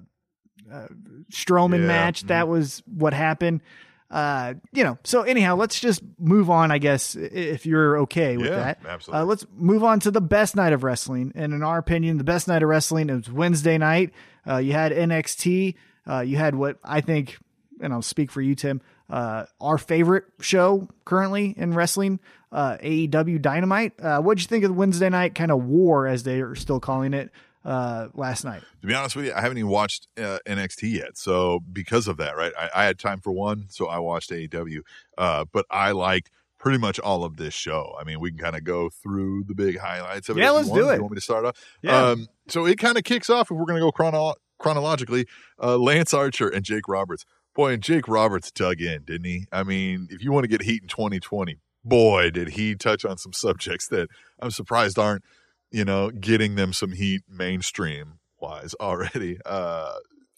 [0.72, 0.88] uh,
[1.32, 2.24] Strowman Yeah, match.
[2.24, 2.28] mhm.
[2.28, 3.62] That was what happened.
[4.10, 4.98] Uh, you know.
[5.06, 6.70] So anyhow, let's just move on.
[6.70, 8.80] I guess if you're okay with Yeah, that.
[8.88, 9.22] absolutely.
[9.22, 11.32] Uh, let's move on to the best night of wrestling.
[11.34, 14.12] And in our opinion, the best night of wrestling is Wednesday night.
[14.48, 15.76] Uh, you had NXT.
[16.10, 17.38] Uh, you had what I think,
[17.80, 18.82] and I'll speak for you, Tim.
[19.10, 22.20] Uh, our favorite show currently in wrestling,
[22.52, 23.94] uh, AEW Dynamite.
[24.00, 26.80] Uh, what'd you think of the Wednesday night kind of war, as they are still
[26.80, 27.30] calling it,
[27.64, 28.62] uh, last night?
[28.82, 31.18] To be honest with you, I haven't even watched uh, NXT yet.
[31.18, 34.80] So because of that, right, I, I had time for one, so I watched AEW.
[35.18, 37.96] Uh, but I liked pretty much all of this show.
[38.00, 40.42] I mean, we can kind of go through the big highlights of it.
[40.42, 40.82] Yeah, let's want.
[40.82, 40.96] do it.
[40.96, 41.58] You want me to start off?
[41.82, 42.10] Yeah.
[42.10, 45.26] Um, so it kind of kicks off if we're going to go chrono- chronologically.
[45.62, 47.26] Uh, Lance Archer and Jake Roberts.
[47.54, 49.46] Boy, and Jake Roberts dug in, didn't he?
[49.52, 53.18] I mean, if you want to get heat in 2020, boy, did he touch on
[53.18, 55.24] some subjects that I'm surprised aren't,
[55.72, 59.40] you know, getting them some heat mainstream wise already.
[59.46, 59.94] Uh,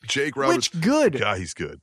[0.08, 1.80] Jake Roberts, Which good, God, he's good.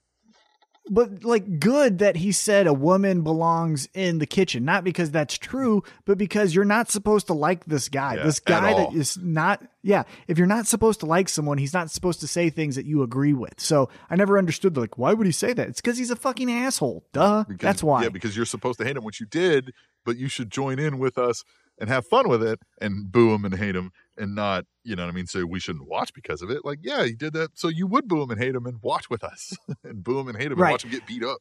[0.90, 4.64] but like good that he said a woman belongs in the kitchen.
[4.64, 8.16] Not because that's true, but because you're not supposed to like this guy.
[8.16, 9.62] Yeah, this guy that is not.
[9.82, 12.84] Yeah, if you're not supposed to like someone, he's not supposed to say things that
[12.84, 13.58] you agree with.
[13.58, 14.76] So I never understood.
[14.76, 15.68] Like, why would he say that?
[15.68, 17.04] It's because he's a fucking asshole.
[17.14, 17.44] Duh.
[17.48, 18.02] Because, that's why.
[18.02, 19.72] Yeah, because you're supposed to hate him, which you did,
[20.04, 21.42] but you should join in with us
[21.80, 25.02] and have fun with it and boo him and hate him and not, you know
[25.04, 26.64] what I mean, say we shouldn't watch because of it.
[26.64, 27.58] Like, yeah, he did that.
[27.58, 30.28] So you would boo him and hate him and watch with us and boo him
[30.28, 30.68] and hate him Right.
[30.68, 31.38] and watch him get beat up.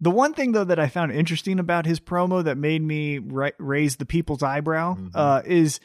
[0.00, 3.50] The one thing though that I found interesting about his promo that made me ra-
[3.58, 5.10] raise the people's eyebrow Mhm.
[5.14, 5.80] uh, is,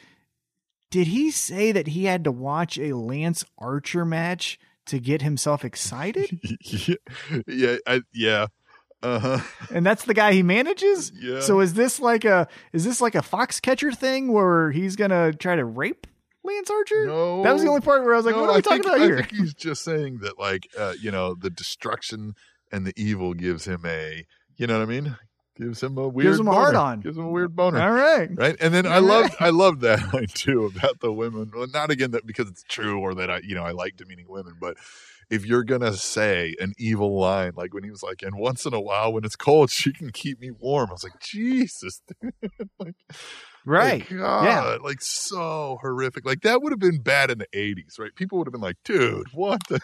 [0.90, 5.64] did he say that he had to watch a Lance Archer match to get himself
[5.64, 6.40] excited?
[6.60, 6.94] yeah,
[7.46, 8.46] yeah, I, yeah.
[9.02, 9.38] Uh huh.
[9.74, 11.12] and that's the guy he manages.
[11.14, 11.40] Yeah.
[11.40, 15.56] So is this like a is this like a Foxcatcher thing where he's gonna try
[15.56, 16.06] to rape
[16.44, 17.06] Lance Archer?
[17.06, 17.42] No.
[17.42, 18.82] that was the only part where I was like, No, what are we I talking
[18.82, 19.16] think, about I here?
[19.18, 22.34] think he's just saying that, like, uh, you know, the destruction
[22.70, 24.24] and the evil gives him a,
[24.56, 25.16] you know what I mean?
[25.56, 27.00] Gives him a weird gives him a hard-on.
[27.00, 27.80] Gives him a weird boner.
[27.80, 28.30] All right.
[28.34, 28.56] right?
[28.58, 31.50] And then I All loved I loved that line too about the women.
[31.54, 34.26] Well, not again that because it's true or that I you know I like demeaning
[34.28, 34.78] women, but
[35.32, 38.74] if you're gonna say an evil line like when he was like, and once in
[38.74, 40.90] a while when it's cold, she can keep me warm.
[40.90, 42.02] I was like, Jesus,
[42.78, 42.94] like,
[43.64, 44.00] Right.
[44.00, 44.76] like, God, Yeah.
[44.84, 46.26] like so horrific.
[46.26, 48.14] Like that would have been bad in the '80s, right?
[48.14, 49.80] People would have been like, dude, what the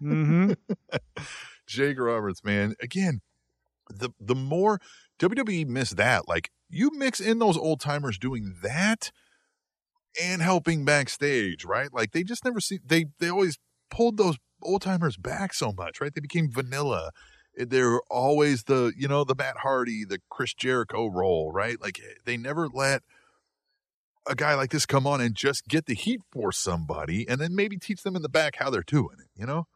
[0.00, 0.52] hmm
[1.66, 2.74] Jake Roberts, man.
[2.80, 3.20] Again,
[3.88, 4.80] the the more
[5.18, 9.10] WWE missed that, like you mix in those old timers doing that
[10.20, 11.92] and helping backstage, right?
[11.92, 13.58] Like they just never see they they always
[13.90, 16.14] pulled those old timers back so much, right?
[16.14, 17.10] They became vanilla.
[17.56, 21.80] They're always the you know the Matt Hardy, the Chris Jericho role, right?
[21.80, 23.02] Like they never let
[24.26, 27.54] a guy like this come on and just get the heat for somebody, and then
[27.54, 29.28] maybe teach them in the back how they're doing it.
[29.38, 29.66] You know?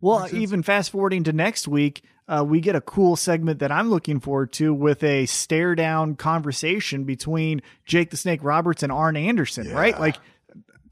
[0.00, 3.88] Well, even fast forwarding to next week, uh, we get a cool segment that I'm
[3.88, 9.16] looking forward to with a stare down conversation between Jake the Snake Roberts and Arn
[9.16, 9.98] Anderson, right?
[9.98, 10.16] Like,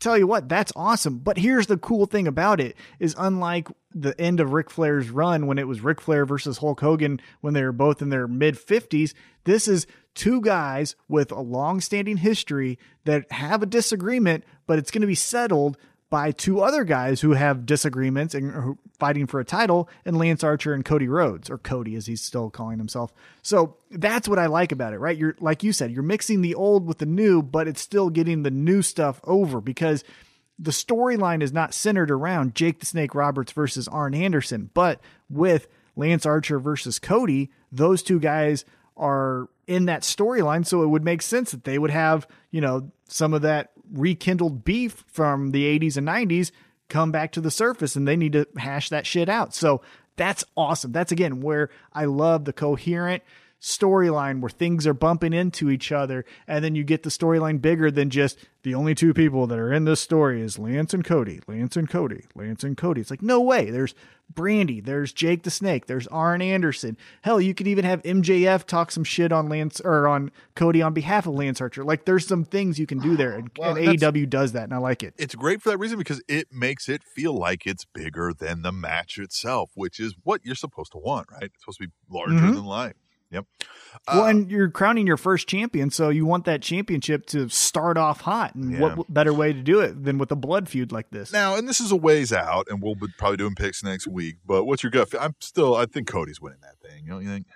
[0.05, 1.19] tell you what, that's awesome.
[1.19, 5.47] But here's the cool thing about it is unlike the end of Ric Flair's run
[5.47, 8.55] when it was Ric Flair versus Hulk Hogan when they were both in their mid
[8.55, 9.15] 50s,
[9.45, 14.91] this is two guys with a long standing history that have a disagreement, but it's
[14.91, 15.77] going to be settled
[16.15, 20.45] by two other guys who have disagreements and are fighting for a title, and Lance
[20.45, 23.13] Archer and Cody Rhodes, or Cody as he's still calling himself.
[23.43, 25.19] So that's what I like about it, right?
[25.19, 28.45] You're like you said, you're mixing the old with the new, but it's still getting
[28.45, 30.05] the new stuff over because
[30.57, 35.67] the storyline is not centered around Jake the Snake Roberts versus Arn Anderson, but with
[35.97, 38.65] Lance Archer versus Cody, those two guys
[38.97, 40.65] are in that storyline.
[40.65, 44.65] So it would make sense that they would have, you know, some of that rekindled
[44.65, 46.51] beef from the 80s and 90s
[46.89, 49.55] come back to the surface and they need to hash that shit out.
[49.55, 49.83] So
[50.17, 50.93] that's awesome.
[50.93, 53.23] That's again where I love the coherent
[53.65, 57.91] storyline where things are bumping into each other and then you get the storyline bigger
[57.91, 61.41] than just the only two people that are in this story is Lance and Cody,
[61.47, 63.01] Lance and Cody, Lance and Cody.
[63.01, 63.71] It's like no way.
[63.71, 63.95] There's
[64.33, 66.97] Brandi, there's Jake the Snake, there's Arn Anderson.
[67.23, 70.95] Hell, you could even have MJF talk some shit on Lance or on Cody on
[70.95, 71.85] behalf of Lance Archer.
[71.85, 74.73] Like there's some things you can do there and, Well, and AEW does that and
[74.75, 75.15] I like it.
[75.19, 78.73] it's great for that reason because it makes it feel like it's bigger than the
[78.73, 81.45] match itself, which is what you're supposed to want, right?
[81.45, 82.55] It's supposed to be larger Mhm.
[82.55, 82.95] than life.
[83.35, 83.45] Yep.
[84.09, 87.97] Well, Uh, and you're crowning your first champion, so you want that championship to start
[87.99, 88.55] off hot.
[88.55, 88.95] And Yeah.
[88.95, 91.33] what better way to do it than with a blood feud like this?
[91.33, 94.37] now, and this is a ways out, and we'll be probably doing picks next week.
[94.47, 95.11] But what's your gut?
[95.11, 95.21] feel?
[95.21, 95.77] I'm still.
[95.77, 97.05] I think Cody's winning that thing.
[97.05, 97.47] You know, you think?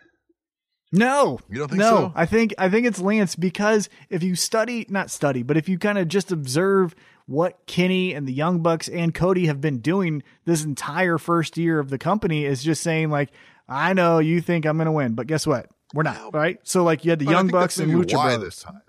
[0.90, 1.90] No, You don't think no.
[1.90, 2.12] so?
[2.16, 5.78] I think I think it's Lance because if you study, not study, but if you
[5.78, 6.94] kind of just observe
[7.26, 11.78] what Kenny and the Young Bucks and Cody have been doing this entire first year
[11.78, 13.30] of the company is just saying like,
[13.68, 15.66] I know you think I'm going to win, but guess what?
[15.94, 16.59] We're not, right?
[16.64, 18.40] So like you had the But Young Bucks and Lucha Brothers.
[18.42, 18.81] this time.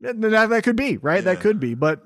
[0.00, 1.16] That, that, that could be, right?
[1.24, 1.32] Yeah.
[1.34, 1.74] That could be.
[1.74, 2.02] But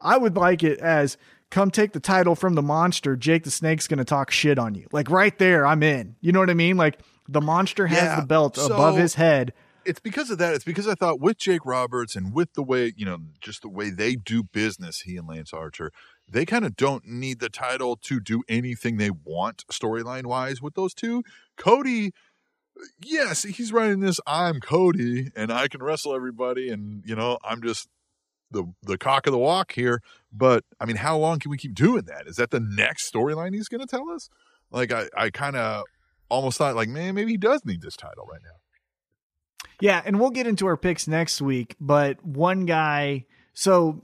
[0.00, 1.16] I would like it as
[1.50, 3.14] come take the title from the monster.
[3.16, 4.86] Jake the Snake's going to talk shit on you.
[4.92, 6.16] Like right there, I'm in.
[6.20, 6.76] You know what I mean?
[6.76, 9.52] Like the monster has Yeah, the belt so- above his head.
[9.84, 10.54] it's because of that.
[10.54, 13.68] It's because I thought with Jake Roberts and with the way, you know, just the
[13.68, 15.92] way they do business, he and Lance Archer,
[16.32, 20.74] they kind of don't need the title to do anything they want storyline wise with
[20.74, 21.22] those two.
[21.56, 22.12] Cody,
[23.04, 24.18] yes, he's writing this.
[24.26, 26.70] I'm Cody and I can wrestle everybody.
[26.70, 27.88] And, you know, I'm just
[28.50, 30.00] the, the cock of the walk here.
[30.32, 32.26] But I mean, how long can we keep doing that?
[32.26, 34.28] Is that the next storyline he's going to tell us?
[34.70, 35.84] Like, I, I kind of
[36.30, 38.56] almost thought, like, man, maybe he does need this title right now.
[39.80, 44.02] Yeah, and we'll get into our picks next week, but one guy so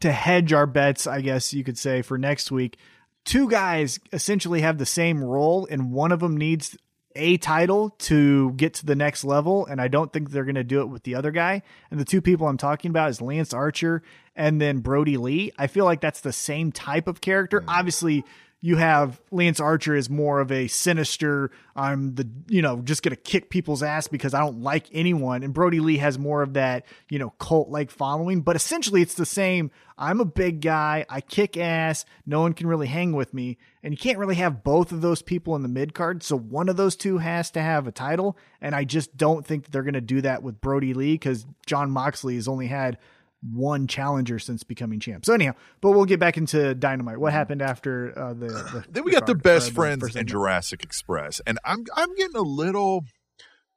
[0.00, 2.78] to hedge our bets, I guess you could say for next week,
[3.24, 6.76] two guys essentially have the same role and one of them needs
[7.16, 10.64] a title to get to the next level and I don't think they're going to
[10.64, 11.62] do it with the other guy.
[11.90, 14.02] And the two people I'm talking about is Lance Archer
[14.36, 15.52] and then Brodie Lee.
[15.58, 17.60] I feel like that's the same type of character.
[17.60, 17.64] Mm.
[17.68, 18.24] Obviously,
[18.62, 23.16] you have Lance Archer is more of a sinister, I'm the, you know, just going
[23.16, 25.42] to kick people's ass because I don't like anyone.
[25.42, 28.42] And Brodie Lee has more of that, you know, cult like following.
[28.42, 29.70] But essentially, it's the same.
[29.96, 31.06] I'm a big guy.
[31.08, 32.04] I kick ass.
[32.26, 33.56] No one can really hang with me.
[33.82, 36.22] And you can't really have both of those people in the mid card.
[36.22, 38.36] So one of those two has to have a title.
[38.60, 41.46] And I just don't think that they're going to do that with Brodie Lee because
[41.64, 42.98] Jon Moxley has only had
[43.42, 45.24] one challenger since becoming champ.
[45.24, 47.18] So anyhow, but we'll get back into Dynamite.
[47.18, 50.28] What happened after uh, the, the Then we got the best uh, friends and?
[50.28, 53.04] Jurassic Express, and I'm I'm getting a little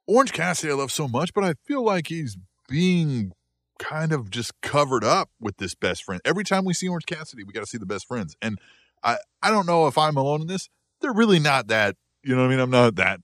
[0.06, 0.72] Orange Cassidy.
[0.72, 2.36] I love so much, but I feel like he's
[2.68, 3.32] being
[3.78, 6.20] kind of just covered up with this best friend.
[6.24, 8.58] Every time we see Orange Cassidy, we got to see the best friends, and
[9.02, 10.68] I I don't know if I'm alone in this.
[11.00, 11.96] They're really not that.
[12.22, 12.60] You know what I mean?
[12.60, 13.20] I'm not that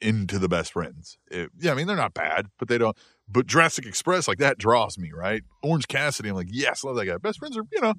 [0.00, 1.18] into the best friends.
[1.30, 2.96] It- yeah, I mean they're not bad, but they don't.
[3.30, 5.42] But Jurassic Express like that draws me, right?
[5.62, 7.16] Orange Cassidy, I'm like, yes, love that guy.
[7.18, 7.94] Best friends are, you know,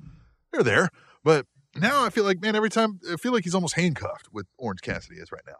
[0.51, 0.89] they're there,
[1.23, 4.47] but now I feel like, man, every time I feel like he's almost handcuffed with
[4.57, 5.57] Orange Cassidy is right now.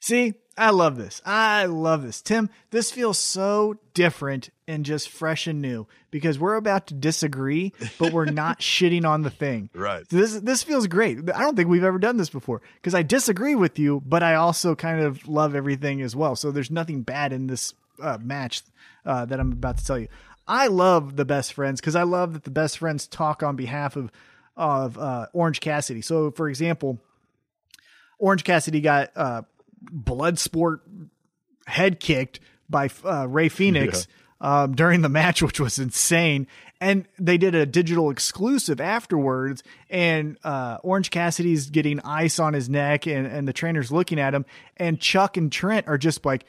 [0.00, 1.20] See, I love this.
[1.26, 2.22] I love this.
[2.22, 7.72] Tim, this feels so different and just fresh and new because we're about to disagree,
[7.98, 9.68] but we're not shitting on the thing.
[9.74, 10.08] Right.
[10.10, 11.18] So this this feels great.
[11.34, 14.36] I don't think we've ever done this before because I disagree with you, but I
[14.36, 16.36] also kind of love everything as well.
[16.36, 18.62] So there's nothing bad in this uh, match
[19.04, 20.08] uh, that I'm about to tell you.
[20.48, 23.96] I love the best friends because I love that the best friends talk on behalf
[23.96, 24.10] of
[24.56, 26.00] of uh, Orange Cassidy.
[26.00, 26.98] So, for example,
[28.18, 29.42] Orange Cassidy got uh,
[29.82, 30.80] blood sport
[31.66, 34.06] head kicked by uh, Rey Fénix
[34.40, 36.46] um, during the match, which was insane.
[36.80, 42.68] And they did a digital exclusive afterwards, and uh, Orange Cassidy's getting ice on his
[42.68, 44.44] neck, and, and the trainer's looking at him,
[44.76, 46.44] and Chuck and Trent are just like,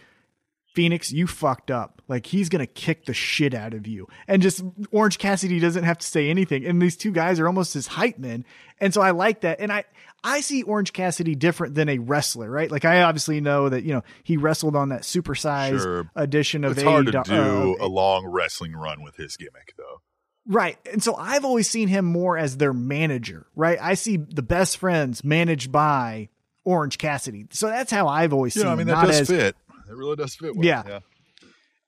[0.74, 2.02] Phoenix, you fucked up.
[2.08, 4.08] Like he's gonna kick the shit out of you.
[4.28, 6.66] And just Orange Cassidy doesn't have to say anything.
[6.66, 8.46] And these two guys are almost his hype men.
[8.80, 9.60] And so I like that.
[9.60, 9.86] And I
[10.24, 12.70] I see Orange Cassidy different than a wrestler, right?
[12.72, 16.12] Like I obviously know that, you know, he wrestled on that supersized Sure.
[16.16, 20.02] edition of It's hard to do uh, a long wrestling run with his gimmick, though.
[20.48, 20.78] Right.
[20.92, 23.78] And so I've always seen him more as their manager, right?
[23.82, 26.30] I see the best friends managed by
[26.64, 27.48] Orange Cassidy.
[27.52, 29.56] So that's how I've always Yeah, seen I mean that not does as fit.
[29.90, 30.56] It really does fit.
[30.56, 30.66] Well.
[30.66, 31.00] Yeah.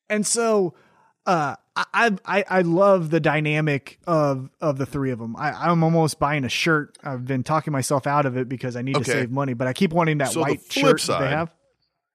[0.10, 0.74] And so,
[1.26, 5.36] uh, I, I, I love the dynamic of, of the three of them.
[5.38, 6.98] I, I'm almost buying a shirt.
[7.04, 9.06] I've been talking myself out of it because I need Okay.
[9.06, 11.54] to save money, but I keep wanting that So white shirt that side- they have.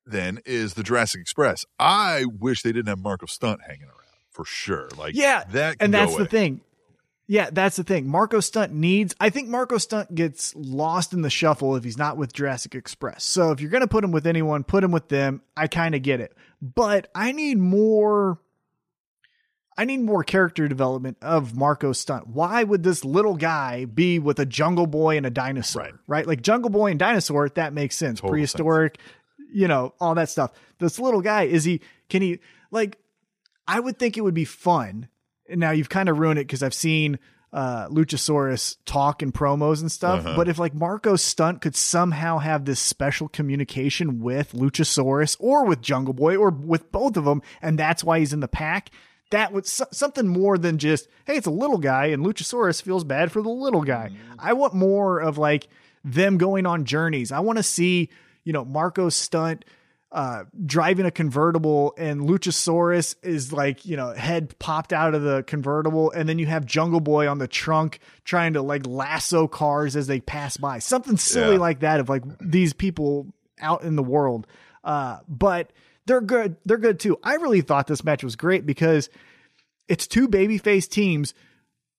[0.06, 1.64] Then is the Jurassic Express.
[1.78, 3.94] I wish they didn't have Marko Stunt hanging around
[4.30, 4.90] for sure.
[4.98, 5.44] Like Yeah.
[5.52, 6.60] that, can and that's the thing.
[7.26, 8.06] Yeah, that's the thing.
[8.06, 9.14] Marko Stunt needs.
[9.18, 13.24] I think Marko Stunt gets lost in the shuffle if he's not with Jurassic Express.
[13.24, 15.40] So if you're going to put him with anyone, put him with them.
[15.56, 18.40] I kind of get it, but I need more.
[19.76, 22.28] I need more character development of Marko Stunt.
[22.28, 25.82] Why would this little guy be with a Jungle Boy and a dinosaur?
[25.82, 25.94] Right.
[26.06, 27.48] Right, like Jungle Boy and dinosaur.
[27.48, 28.20] That makes sense.
[28.20, 28.98] Total Prehistoric,
[29.52, 30.52] you know, all that stuff.
[30.78, 31.80] This little guy is he?
[32.10, 32.98] Can he like?
[33.66, 35.08] I would think it would be fun.
[35.48, 37.18] And now you've kind of ruined it because I've seen
[37.54, 40.26] uh, Luchasaurus talk in promos and stuff.
[40.26, 40.36] Uh-huh.
[40.36, 45.80] But if like Marko Stunt could somehow have this special communication with Luchasaurus or with
[45.80, 48.90] Jungle Boy or with both of them, and that's why he's in the pack,
[49.30, 53.04] that would so- something more than just hey, it's a little guy and Luchasaurus feels
[53.04, 54.10] bad for the little guy.
[54.36, 55.68] I want more of like
[56.04, 57.30] them going on journeys.
[57.30, 58.10] I want to see
[58.42, 59.64] you know Marko Stunt
[60.14, 65.42] uh, driving a convertible and Luchasaurus is like, you know, head popped out of the
[65.42, 66.12] convertible.
[66.12, 70.06] And then you have Jungle Boy on the trunk trying to like lasso cars as
[70.06, 70.78] they pass by.
[70.78, 71.60] Something silly Yeah.
[71.60, 73.26] like that of like these people
[73.60, 74.46] out in the world.
[74.84, 75.72] Uh, but
[76.06, 76.56] they're good.
[76.64, 77.18] They're good too.
[77.24, 79.10] I really thought this match was great because
[79.88, 81.34] it's two babyface teams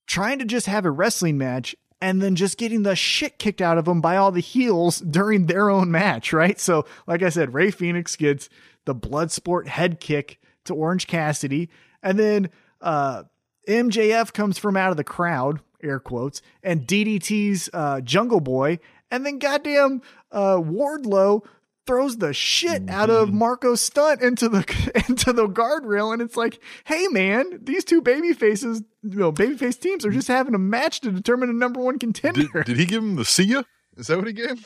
[0.08, 3.78] trying to just have a wrestling match and then just getting the shit kicked out
[3.78, 6.60] of them by all the heels during their own match, right?
[6.60, 8.50] So, like I said, Rey Fénix gets
[8.86, 11.70] the blood sport head kick to Orange Cassidy,
[12.04, 12.50] and then
[12.82, 13.24] uh,
[13.68, 18.80] MJF comes from out of the crowd, air quotes, and DDT's uh, Jungle Boy,
[19.10, 21.44] and then goddamn uh, Wardlow
[21.86, 24.60] throws the shit out of Marko Stunt into the
[25.08, 29.80] into the guardrail, and it's like, hey man, these two baby faces, you know, babyface
[29.80, 32.64] teams are just having a match to determine a number one contender.
[32.64, 33.64] did he give him the see ya?
[33.98, 34.50] Is that what he gave?
[34.50, 34.66] him?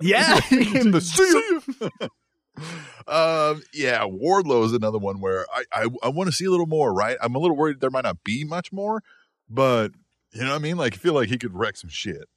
[0.00, 2.08] yeah, In the see ya.
[3.52, 6.66] um, yeah, Wardlow is another one where I I, I want to see a little
[6.66, 6.94] more.
[6.94, 9.02] Right, I'm a little worried there might not be much more,
[9.48, 9.92] but
[10.32, 10.76] you know what I mean.
[10.76, 12.28] Like, I feel like he could wreck some shit.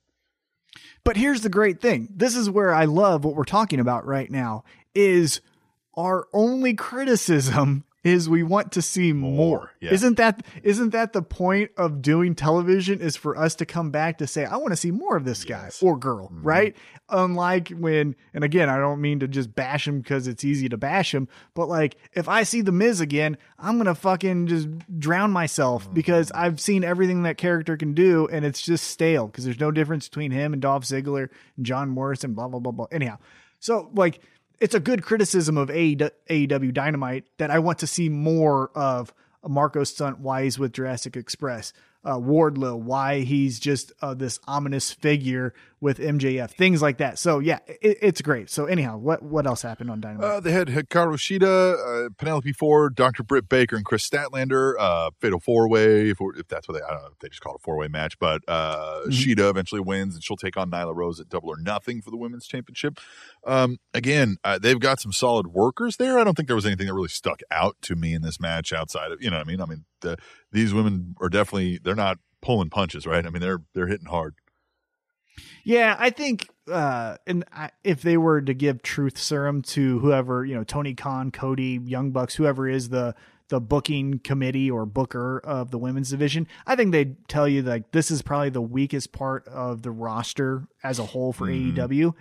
[1.03, 2.09] But here's the great thing.
[2.13, 4.63] This is where I love what we're talking about right now
[4.93, 5.41] is
[5.95, 9.27] our only criticism is we want to see more.
[9.37, 9.91] More, yeah.
[9.93, 14.19] Isn't that isn't that the point of doing television is for us to come back
[14.19, 15.77] to say I want to see more of this guy Yes.
[15.77, 15.85] Mm-hmm.
[15.87, 16.75] or girl, right?
[17.09, 20.77] Unlike when and again, I don't mean to just bash him because it's easy to
[20.77, 24.67] bash him, but like if I see the Miz again, I'm going to fucking just
[24.99, 25.93] drown myself Mm-hmm.
[25.95, 29.71] because I've seen everything that character can do and it's just stale because there's no
[29.71, 32.87] difference between him and Dolph Ziggler and John Morrison blah blah blah blah.
[32.91, 33.17] Anyhow,
[33.59, 34.21] so like
[34.59, 39.13] it's a good criticism of AEW Dynamite that I want to see more of
[39.47, 44.91] Marko Stunt, why he's with Jurassic Express, uh, Wardlow, why he's just uh, this ominous
[44.91, 47.19] figure with MJF, things like that.
[47.19, 48.49] So yeah, it, it's great.
[48.49, 50.27] So anyhow, what what else happened on Dynamite?
[50.27, 53.23] Uh, they had Hikaru Shida, uh, Penelope Ford, Dr.
[53.23, 54.73] Britt Baker, and Kris Statlander.
[54.79, 57.41] Uh, fatal four way, if, if that's what they, I don't know if they just
[57.41, 60.71] call it a four way match, but uh, Shida eventually wins and she'll take on
[60.71, 62.99] Nyla Rose at Double or Nothing for the women's championship.
[63.45, 66.17] Um, again, uh, they've got some solid workers there.
[66.17, 68.73] I don't think there was anything that really stuck out to me in this match
[68.73, 69.61] outside of, you know what I mean?
[69.61, 70.17] I mean, the,
[70.51, 73.25] these women are definitely, they're not pulling punches, right?
[73.25, 74.35] I mean, they're, they're hitting hard.
[75.67, 80.45] Yeah, I think, uh, and I, if they were to give truth serum to whoever
[80.45, 83.15] you know, Tony Khan, Cody, Young Bucks, whoever is the
[83.49, 87.91] the booking committee or booker of the women's division, I think they'd tell you like
[87.91, 92.13] this is probably the weakest part of the roster as a whole for AEW.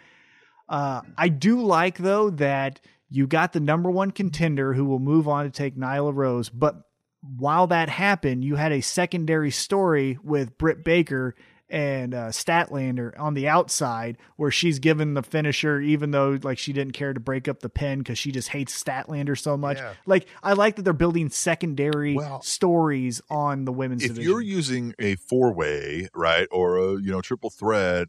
[0.68, 2.80] Uh, I do like though that
[3.11, 6.82] you got the number one contender who will move on to take Nyla Rose, but
[7.20, 11.36] while that happened, you had a secondary story with Britt Baker
[11.68, 16.72] and uh, Statlander on the outside where she's given the finisher, even though like she
[16.72, 19.78] didn't care to break up the pin because she just hates Statlander so much.
[19.78, 19.94] Yeah.
[20.06, 24.30] Like I like that they're building secondary Well, stories on the women's if division.
[24.30, 28.08] you're using a four way, right, or a you know triple threat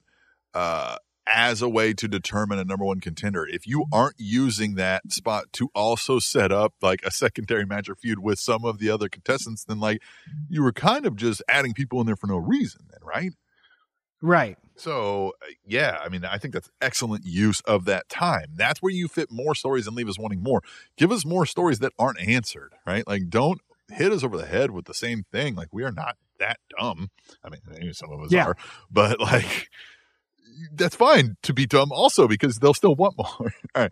[0.54, 5.12] uh, as a way to determine a number one contender, if you aren't using that
[5.12, 8.90] spot to also set up like a secondary match or feud with some of the
[8.90, 10.02] other contestants, then like
[10.48, 13.34] you were kind of just adding people in there for no reason, then, right?
[14.22, 14.58] Right.
[14.76, 18.48] So uh, yeah, I mean, I think that's excellent use of that time.
[18.56, 20.62] That's where you fit more stories and leave us wanting more.
[20.98, 23.08] Give us more stories that aren't answered, right?
[23.08, 23.60] Like, don't
[23.90, 25.56] hit us over the head with the same thing.
[25.56, 27.10] Like, we are not that dumb.
[27.44, 28.46] I mean, maybe some of us Yeah.
[28.48, 28.58] are,
[28.92, 29.70] but like,
[30.74, 33.28] that's fine to be dumb also because they'll still want more.
[33.76, 33.92] All right.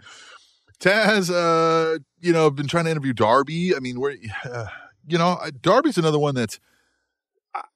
[0.79, 3.75] Taz, uh, you know, I've been trying to interview Darby.
[3.75, 4.67] I mean, where, uh,
[5.07, 6.59] you know, Darby's another one that's,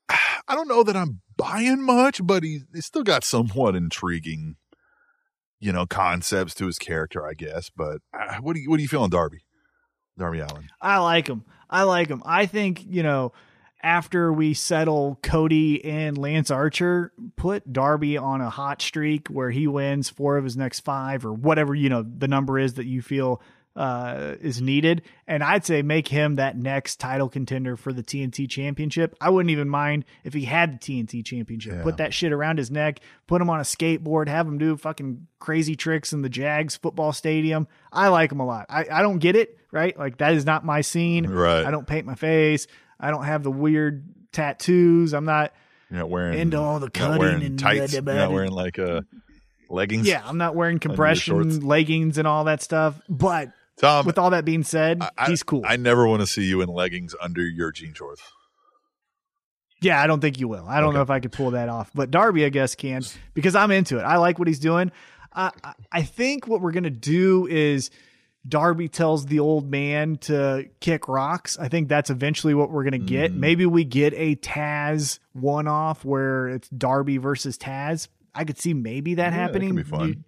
[0.09, 4.55] I, don't know that I'm buying much, but he, he's still got somewhat intriguing,
[5.59, 7.69] you know, concepts to his character, I guess.
[7.69, 9.39] But uh, what do you, what do you feel on Darby?
[10.17, 10.69] Darby Allin.
[10.81, 11.45] I like him.
[11.69, 12.21] I like him.
[12.25, 13.31] I think, you know,
[13.81, 19.67] after we settle Cody and Lance Archer, put Darby on a hot streak where he
[19.67, 23.01] wins four of his next five or whatever, you know, the number is that you
[23.01, 23.41] feel
[23.75, 25.03] uh, is needed.
[25.27, 29.15] And I'd say make him that next title contender for the TNT championship.
[29.21, 31.73] I wouldn't even mind if he had the TNT championship.
[31.73, 31.83] Yeah.
[31.83, 35.27] Put that shit around his neck, put him on a skateboard, have him do fucking
[35.39, 37.67] crazy tricks in the Jags football stadium.
[37.91, 38.65] I like him a lot.
[38.69, 39.97] I, I don't get it, right?
[39.97, 41.27] Like that is not my scene.
[41.27, 41.63] Right.
[41.65, 42.67] I don't paint my face.
[42.99, 44.03] I don't have the weird
[44.33, 45.13] tattoos.
[45.13, 45.53] I'm not
[45.89, 47.93] You're not wearing into all the cutting and tights.
[47.93, 49.01] You're not wearing like uh,
[49.69, 50.07] leggings.
[50.07, 52.99] yeah, I'm not wearing compression leggings and all that stuff.
[53.07, 53.51] But
[53.81, 54.05] Tom.
[54.05, 55.63] with all that being said, I- he's cool.
[55.65, 58.21] I never want to see you in leggings under your jean shorts.
[59.81, 60.65] yeah, I don't think you will.
[60.67, 60.97] I don't Okay.
[60.97, 63.01] know if I could pull that off, but Darby, I guess, can
[63.33, 64.01] because I'm into it.
[64.03, 64.91] I like what he's doing.
[65.33, 65.51] I
[65.91, 67.89] I- think what we're gonna do is
[68.47, 71.57] Darby tells the old man to kick rocks.
[71.59, 73.33] I think that's eventually what we're going to get.
[73.33, 73.35] Mhm.
[73.35, 78.07] Maybe we get a Taz one off where it's Darby versus Taz.
[78.33, 79.75] I could see maybe that Yeah, that happening.
[79.75, 80.23] be fun.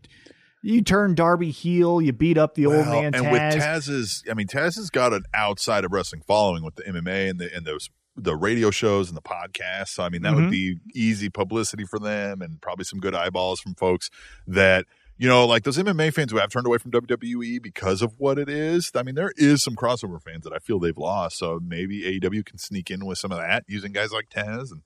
[0.62, 4.34] You, turn Darby heel, you beat up the old Well, man and with Taz's, I
[4.36, 7.66] mean, Taz has got an outside of wrestling following with the MMA and the and
[7.66, 9.90] those the radio shows and the podcasts.
[9.90, 10.42] So I mean, that Mhm.
[10.42, 14.10] would be easy publicity for them and probably some good eyeballs from folks
[14.48, 14.86] that
[15.18, 18.40] you know, like those MMA fans who have turned away from WWE because of what
[18.40, 18.92] it is.
[18.96, 21.38] I mean, there is some crossover fans that I feel they've lost.
[21.38, 24.82] So maybe AEW can sneak in with some of that using guys like Taz and.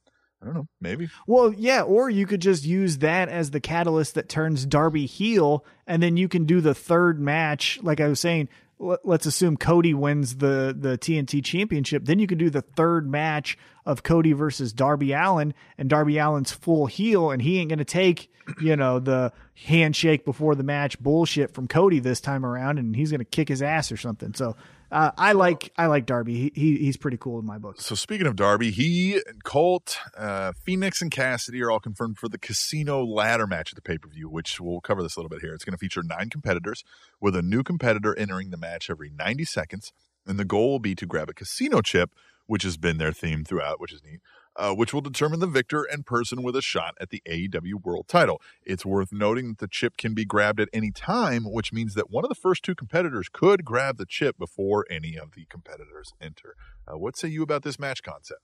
[0.45, 0.67] I don't know.
[0.79, 1.09] Maybe.
[1.25, 5.65] Well, yeah, or you could just use that as the catalyst that turns Darby heel,
[5.87, 7.79] and then you can do the third match.
[7.81, 12.05] Like I was saying, let- let's assume Cody wins the the TNT Championship.
[12.05, 16.51] Then you can do the third match of Cody versus Darby Allin, and Darby Allin's
[16.51, 18.29] full heel, and he ain't gonna take
[18.61, 19.33] you know the
[19.65, 23.63] handshake before the match bullshit from Cody this time around, and he's gonna kick his
[23.63, 24.33] ass or something.
[24.35, 24.55] So.
[24.91, 26.35] Uh, I like I like Darby.
[26.35, 27.81] He, he he's pretty cool in my book.
[27.81, 32.29] So speaking of Darby, he, and Colt, uh, Phoenix, and Cassidy are all confirmed for
[32.29, 35.29] the Casino Ladder match at the pay per view, which we'll cover this a little
[35.29, 35.53] bit here.
[35.53, 36.83] It's going to feature nine competitors,
[37.19, 39.91] with a new competitor entering the match every 90 seconds,
[40.25, 42.11] and the goal will be to grab a casino chip,
[42.45, 44.19] which has been their theme throughout, which is neat.
[44.57, 48.07] Uh, which will determine the victor and person with a shot at the AEW World
[48.07, 48.41] Title.
[48.63, 52.09] It's worth noting that the chip can be grabbed at any time, which means that
[52.09, 56.13] one of the first two competitors could grab the chip before any of the competitors
[56.21, 56.55] enter.
[56.87, 58.39] Uh, what say you about this match concept?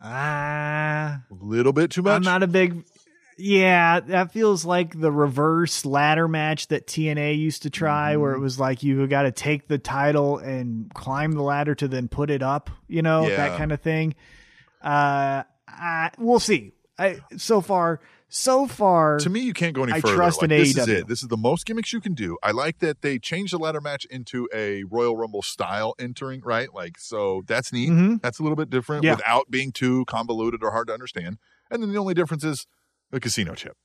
[0.00, 1.22] Ah.
[1.30, 2.16] A little bit too much.
[2.16, 2.84] I'm not a big.
[3.36, 8.38] Yeah, that feels like the reverse ladder match that TNA used to try, where it
[8.38, 8.42] Mhm.
[8.42, 12.30] was like you got to take the title and climb the ladder to then put
[12.30, 13.36] it up, you know, Yeah.
[13.36, 14.14] that kind of thing.
[14.82, 16.72] Uh, I, we'll see.
[16.98, 20.14] I, so far, so far, to me, you can't go any I further.
[20.14, 20.98] trust like, in this is AEW.
[21.00, 21.08] it.
[21.08, 22.36] This is the most gimmicks you can do.
[22.42, 26.72] I like that they changed the ladder match into a Royal Rumble style entering, right?
[26.72, 27.90] Like, so that's neat.
[27.90, 28.22] Mhm.
[28.22, 29.14] That's a little bit different Yeah.
[29.16, 31.38] without being too convoluted or hard to understand.
[31.70, 32.66] And then the only difference is
[33.14, 33.76] the casino chip.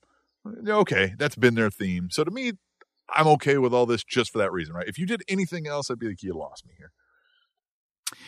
[0.68, 2.10] Okay, that's been their theme.
[2.12, 2.54] So to me,
[3.14, 4.88] I'm okay with all this just for that reason, right?
[4.88, 6.92] If you did anything else, I'd be like, you lost me here.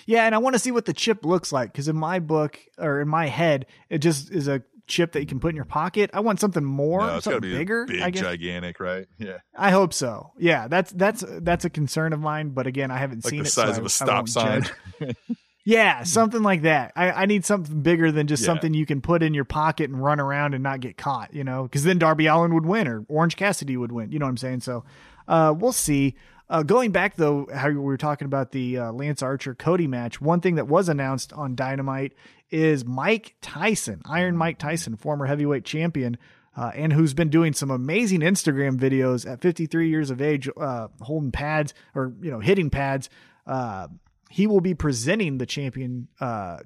[0.05, 2.59] yeah, and I want to see what the chip looks like because in my book
[2.77, 5.65] or in my head, it just is a chip that you can put in your
[5.65, 6.09] pocket.
[6.13, 7.85] I want something more, No, it's got to something be bigger.
[7.85, 8.21] big, I guess.
[8.21, 9.07] gigantic, right?
[9.17, 10.31] Yeah, I hope so.
[10.37, 12.49] Yeah, that's that's that's a concern of mine.
[12.49, 13.51] But again, I haven't like seen the it.
[13.51, 14.65] size so of a stop sign.
[15.63, 16.93] Yeah, something like that.
[16.95, 18.47] I, I need something bigger than just Yeah.
[18.47, 21.33] something you can put in your pocket and run around and not get caught.
[21.33, 24.11] You know, because then Darby Allin would win or Orange Cassidy would win.
[24.11, 24.61] You know what I'm saying?
[24.61, 24.83] So,
[25.27, 26.15] uh, we'll see.
[26.49, 30.19] Uh, going back though, how we were talking about the uh, Lance Archer Cody match,
[30.19, 32.13] one thing that was announced on Dynamite
[32.49, 36.17] is Mike Tyson, Iron Mike Tyson, former heavyweight champion,
[36.57, 40.89] uh, and who's been doing some amazing Instagram videos at 53 years of age, uh,
[40.99, 43.09] holding pads or you know hitting pads.
[43.47, 43.87] Uh,
[44.31, 46.59] he will be presenting the champion uh,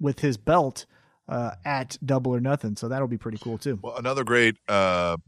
[0.00, 0.86] with his belt
[1.28, 3.78] uh, at Double or Nothing, so that'll be pretty cool too.
[3.82, 5.18] Well, another great, uh,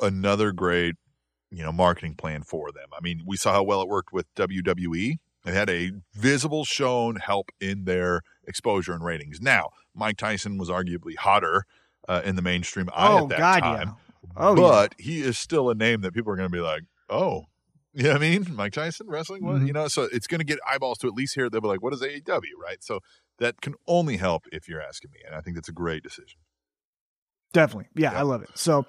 [0.00, 0.96] another great,
[1.50, 2.88] you know, marketing plan for them.
[2.96, 5.18] I mean, we saw how well it worked with WWE.
[5.44, 9.40] It had a visible shown help in their exposure and ratings.
[9.40, 11.64] Now, Mike Tyson was arguably hotter
[12.08, 14.32] uh, in the mainstream eye oh at that God, time, yeah.
[14.36, 14.60] Oh yeah.
[14.60, 17.46] but he is still a name that people are going to be like, oh.
[17.92, 18.46] You know what I mean?
[18.54, 19.56] Mike Tyson wrestling, what?
[19.62, 19.66] Mhm.
[19.66, 21.50] You know, so it's going to get eyeballs to at least hear.
[21.50, 22.82] They'll be like, "What is AEW?" Right?
[22.84, 23.00] So
[23.38, 26.38] that can only help if you're asking me, and I think that's a great decision.
[27.52, 28.18] Definitely, yeah, Yeah.
[28.20, 28.50] I love it.
[28.54, 28.86] So,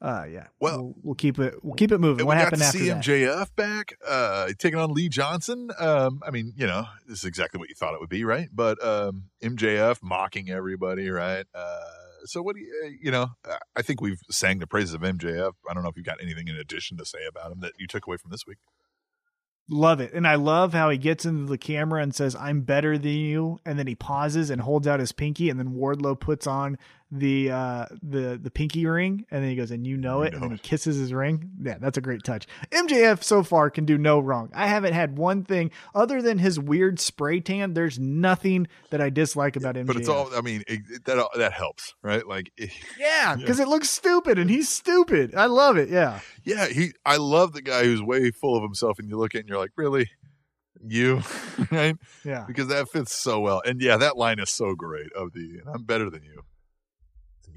[0.00, 1.62] uh, yeah, Well- we'll, we'll keep it.
[1.62, 2.24] We'll keep it moving.
[2.24, 3.04] What happened after see that?
[3.04, 5.68] MJF back, uh, taking on Lee Johnson.
[5.78, 8.48] Um, I mean, you know, this is exactly what you thought it would be, right?
[8.52, 11.44] But um, MJF mocking everybody, right?
[11.54, 11.80] Uh,
[12.24, 13.28] so what do you, uh, you know?
[13.48, 15.52] uh, I think we've sang the praises of MJF.
[15.68, 17.86] I don't know if you've got anything in addition to say about him that you
[17.86, 18.58] took away from this week.
[19.70, 20.14] Love it.
[20.14, 23.58] And I love how he gets into the camera and says, I'm better than you.
[23.66, 25.50] And then he pauses and holds out his pinky.
[25.50, 26.78] And then Wardlow puts on
[27.10, 30.32] the uh the the pinky ring and then he goes and you know You it
[30.32, 33.70] know and then he kisses his ring yeah that's a great touch mjf so far
[33.70, 37.72] can do no wrong i haven't had one thing other than his weird spray tan
[37.72, 40.28] there's nothing that i dislike about mjf But it's all.
[40.36, 42.26] I mean, it, it- that that helps, right?
[42.26, 46.66] Like, it, yeah because it looks stupid and he's stupid i love it yeah yeah,
[46.66, 46.92] he.
[47.06, 49.48] I love the guy who's way full of himself, and you look at it and
[49.50, 50.08] you're like, really,
[50.86, 51.22] you,
[51.70, 51.96] right?
[52.24, 53.60] yeah because that fits so well.
[53.66, 56.42] And yeah, that line is so great of the I'm better than you.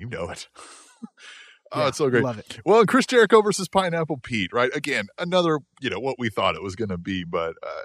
[0.01, 0.47] You know it.
[1.71, 2.23] oh, Yeah, it's so great.
[2.23, 4.75] love it Well, Chris Jericho versus Pineapple Pete, right?
[4.75, 7.83] Again, another, you know, what we thought it was going to be, but uh,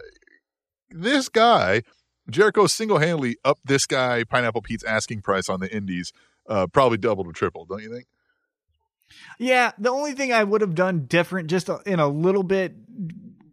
[0.88, 1.82] this guy,
[2.30, 6.10] Jericho single handedly up this guy, Pineapple Pete's asking price on the Indies,
[6.48, 8.06] uh, probably doubled or tripled, don't you think?
[9.38, 12.74] Yeah, the only thing I would have done different, just in a little bit,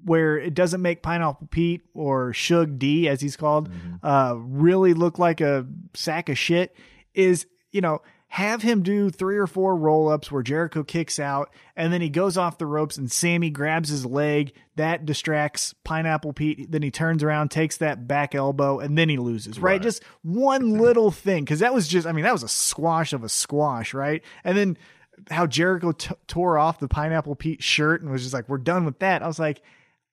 [0.06, 3.70] where it doesn't make Pineapple Pete or Shug D, as he's called,
[4.02, 6.76] uh, really look like a sack of shit,
[7.14, 8.02] is you know
[8.38, 12.10] have him do three or four roll ups where Jericho kicks out, and then he
[12.10, 14.54] goes off the ropes, and Sammy grabs his leg.
[14.76, 16.72] That distracts Pineapple Pete.
[16.72, 19.60] Then he turns around, takes that back elbow, and then he loses.
[19.60, 19.82] Right, Right.
[19.84, 23.24] just one little thing, because that was just, I mean, that was a squash of
[23.24, 24.24] a squash, right?
[24.44, 24.78] And then
[25.30, 28.84] how Jericho t- tore off the Pineapple Pete shirt and was just like, "We're done
[28.84, 29.62] with that." I was like,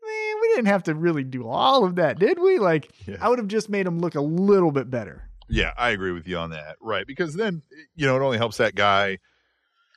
[0.05, 3.17] "Man, we didn't have to really do all of that, did we?" Like, Yeah.
[3.19, 5.25] I would have just made him look a little bit better.
[5.51, 6.77] Yeah, I agree with you on that.
[6.81, 7.07] Right.
[7.07, 7.63] Because then,
[7.95, 9.19] you know, it only helps that guy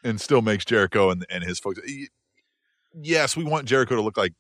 [0.04, 1.80] and still makes Jericho and, and his folks.
[2.94, 4.34] Yes, we want Jericho to look like,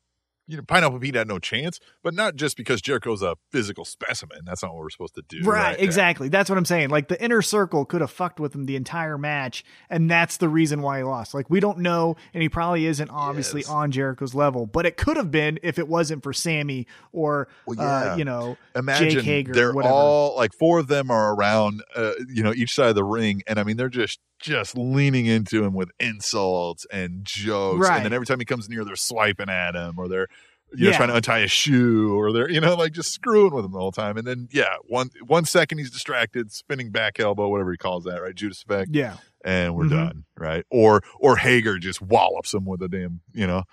[0.48, 4.40] you know, Pineapple Pete had no chance, but not just because Jericho's a physical specimen.
[4.46, 5.42] That's not what we're supposed to do.
[5.44, 6.28] Right, exactly.
[6.30, 6.90] That's what I'm saying.
[6.90, 10.50] Like the inner circle could have fucked with him the entire match, and that's the
[10.50, 11.34] reason why he lost.
[11.34, 13.70] Like we don't know, and he probably isn't obviously Yes.
[13.70, 17.80] on Jericho's level, but it could have been if it wasn't for Sammy or Well,
[17.80, 19.54] uh, you know Imagine Jake Hager.
[19.54, 19.94] they're whatever.
[19.94, 23.44] all like four of them are around, uh, you know, each side of the ring,
[23.48, 27.96] and I mean they're just just leaning into him with insults and jokes, Right.
[27.98, 30.28] and then every time he comes near, they're swiping at him or they're
[30.76, 30.98] you know Yeah.
[30.98, 33.80] trying to untie a shoe or they're you know like just screwing with him the
[33.80, 37.78] whole time, and then yeah, one one second he's distracted, spinning back elbow, whatever he
[37.78, 39.90] calls that, right, Judas effect, yeah, and we're Mhm.
[39.92, 40.66] done, right?
[40.72, 43.64] Or or Hager just wallops him with a damn you know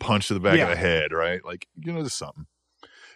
[0.00, 0.64] punch to the back Yeah.
[0.64, 1.44] of the head, right?
[1.44, 2.46] Like you know, just something.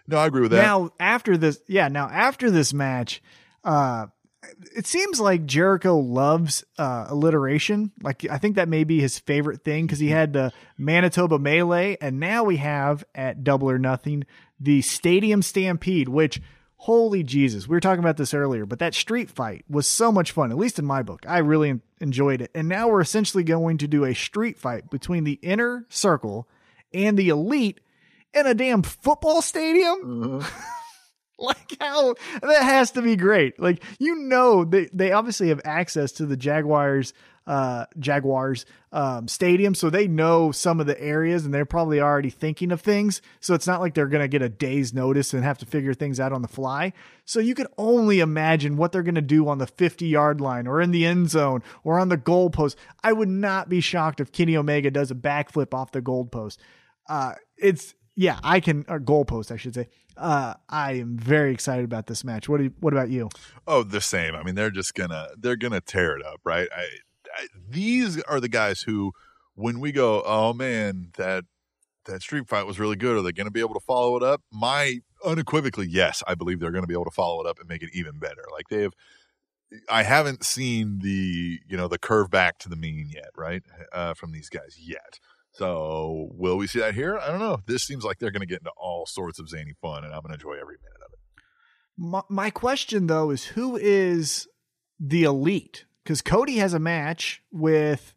[0.06, 0.62] No, I agree with that.
[0.62, 3.20] Now after this, yeah, now after this match,
[3.64, 4.06] uh,
[4.74, 7.92] it seems like Jericho loves uh, alliteration.
[8.02, 11.96] Like I think that may be his favorite thing because he had the Manitoba Melee,
[12.00, 14.24] and now we have at Double or Nothing
[14.58, 16.40] the Stadium Stampede, which.
[16.76, 17.68] Holy Jesus.
[17.68, 20.58] We were talking about this earlier, but that street fight was so much fun, at
[20.58, 21.24] least in my book.
[21.28, 22.50] I really enjoyed it.
[22.56, 26.48] And now we're essentially going to do a street fight between the inner circle
[26.92, 27.78] and the elite
[28.34, 30.44] in a damn football stadium.
[31.46, 32.14] like how?
[32.40, 33.58] That has to be great.
[33.60, 37.12] Like you know they they obviously have access to the Jaguars
[37.44, 42.30] uh Jaguars um stadium so they know some of the areas and they're probably already
[42.30, 43.20] thinking of things.
[43.40, 45.92] So it's not like they're going to get a day's notice and have to figure
[45.92, 46.92] things out on the fly.
[47.24, 50.68] So you can only imagine what they're going to do on the 50 yard line
[50.68, 54.30] or in the end zone or on the goalpost i would not be shocked if
[54.30, 56.58] kenny omega does a backflip off the goalpost
[57.08, 61.84] uh it's yeah i can or goalpost i should say uh i am very excited
[61.84, 63.28] about this match what do you, what about you
[63.66, 64.34] Oh, the same.
[64.34, 66.68] I mean, they're just gonna they're gonna tear it up, right?
[66.76, 66.82] I,
[67.34, 69.12] I, these are the guys who,
[69.54, 71.44] when we go, oh man, that
[72.06, 73.16] that street fight was really good.
[73.16, 74.42] Are they going to be able to follow it up?
[74.50, 77.68] My unequivocally, yes, I believe they're going to be able to follow it up and
[77.68, 78.44] make it even better.
[78.50, 78.92] Like they have.
[79.88, 83.62] I haven't seen the you know the curve back to the mean yet, right?
[83.92, 85.20] Uh, from these guys yet.
[85.52, 87.18] So will we see that here?
[87.18, 87.58] I don't know.
[87.66, 90.20] This seems like they're going to get into all sorts of zany fun, and I'm
[90.22, 91.18] going to enjoy every minute of it.
[91.98, 94.48] My, my question though is who is
[94.98, 95.84] the elite?
[96.02, 98.14] Because Cody has a match with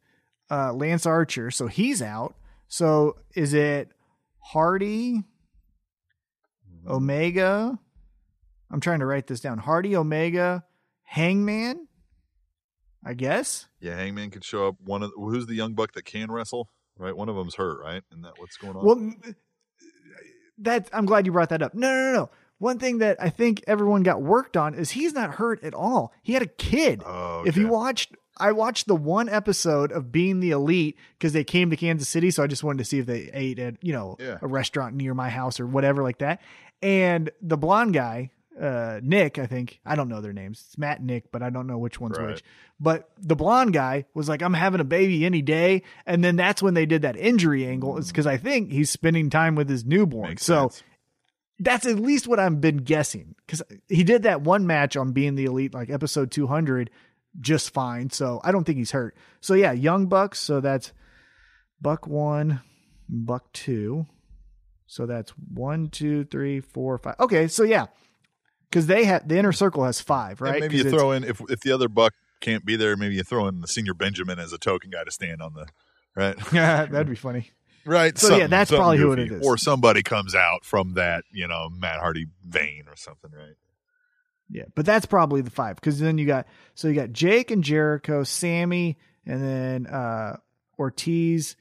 [0.50, 2.36] uh, Lance Archer, so he's out.
[2.68, 3.92] So is it
[4.40, 5.24] Hardy,
[6.88, 7.78] Omega?
[8.72, 9.58] I'm trying to write this down.
[9.58, 10.64] Hardy, Omega,
[11.04, 11.88] Hangman.
[13.08, 13.68] I guess.
[13.80, 14.76] Yeah, Hangman could show up.
[14.84, 17.16] One of who's the young buck that can wrestle, right?
[17.16, 18.04] One of them's hurt, right?
[18.12, 18.86] And that what's going on?
[18.86, 19.14] Well,
[20.60, 21.74] that I'm glad you brought that up.
[21.74, 22.30] No, no, no, no.
[22.58, 26.14] One thing that I think everyone got worked on is he's not hurt at all.
[26.24, 27.04] He had a kid.
[27.06, 31.44] oh, If you watched, I watched the one episode of Being the Elite because they
[31.44, 33.92] came to Kansas City, so I just wanted to see if they ate at you
[33.92, 34.38] know Yeah.
[34.42, 36.42] a restaurant near my house or whatever like that.
[36.82, 40.64] And the blonde guy, uh, Nick, I think I don't know their names.
[40.68, 42.28] It's Matt and Nick, but I don't know which one's Right.
[42.30, 42.44] which.
[42.80, 46.62] But the blonde guy was like, "I'm having a baby any day," and then that's
[46.64, 47.98] when they did that injury angle.
[47.98, 50.30] It's because I think he's spending time with his newborn.
[50.30, 50.84] Makes so sense.
[51.60, 55.36] that's at least what I've been guessing because he did that one match on being
[55.36, 56.90] the elite, like episode 200,
[57.40, 58.10] just fine.
[58.10, 59.16] So I don't think he's hurt.
[59.42, 60.40] So yeah, young bucks.
[60.40, 60.92] So that's
[61.82, 62.62] buck one,
[63.10, 64.06] buck two.
[64.88, 67.16] So that's one, two, three, four, five.
[67.20, 67.86] Okay, so yeah,
[68.70, 70.62] because they had the inner circle has five, And right?
[70.62, 73.24] maybe 'Cause you throw in if if the other buck can't be there, maybe you
[73.24, 75.68] throw in the Señor Benjamin as a token guy to stand on the
[76.16, 76.36] right.
[76.54, 77.52] Yeah, that'd be funny.
[77.86, 78.18] Right.
[78.18, 79.46] So, yeah, that's probably who it is.
[79.46, 83.54] Or somebody comes out from that, you know, Matt Hardy vein or something, right?
[84.50, 87.64] Yeah, but that's probably the five because then you got so you got Jake and
[87.64, 90.38] Jericho, Sammy, and then uh
[90.78, 91.56] Ortiz,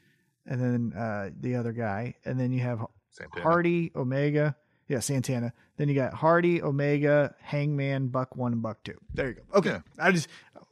[0.47, 3.43] and then uh the other guy, and then you have Santana.
[3.43, 4.57] Hardy, Omega,
[4.89, 5.53] yeah, Santana.
[5.77, 8.99] Then you got Hardy, Omega, Hangman, Buck one, and Buck two.
[9.13, 9.43] There you go.
[9.59, 9.81] Okay, Yeah.
[9.99, 10.29] I just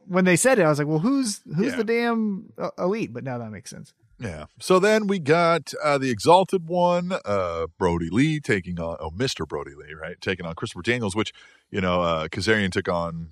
[0.07, 1.77] when they said it, I was like, well, who's who's Yeah.
[1.77, 3.13] the damn uh, elite?
[3.13, 3.93] But now that makes sense.
[4.19, 4.45] Yeah.
[4.59, 9.45] So then we got uh, the Exalted One, uh, Brodie Lee taking on, oh, Mr.
[9.47, 10.15] Brodie Lee, right?
[10.21, 11.33] Taking on Christopher Daniels, which,
[11.71, 13.29] you know, uh, Kazarian took on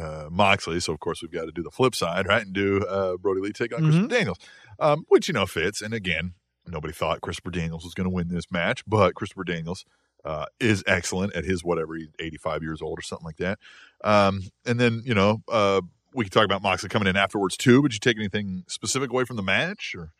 [0.00, 0.80] uh, Moxley.
[0.80, 2.44] So, of course, we've got to do the flip side, right?
[2.46, 4.38] And do uh, Brodie Lee take on Christopher Daniels,
[4.78, 5.82] um, which, you know, fits.
[5.82, 6.32] And again,
[6.66, 9.84] nobody thought Christopher Daniels was going to win this match, but Christopher Daniels
[10.24, 13.58] uh, is excellent at his whatever, he's 85 years old or something like that.
[14.04, 15.80] Um, and then, you know, uh,
[16.14, 17.82] we can talk about Moxley coming in afterwards too.
[17.82, 20.12] Would you take anything specific away from the match or?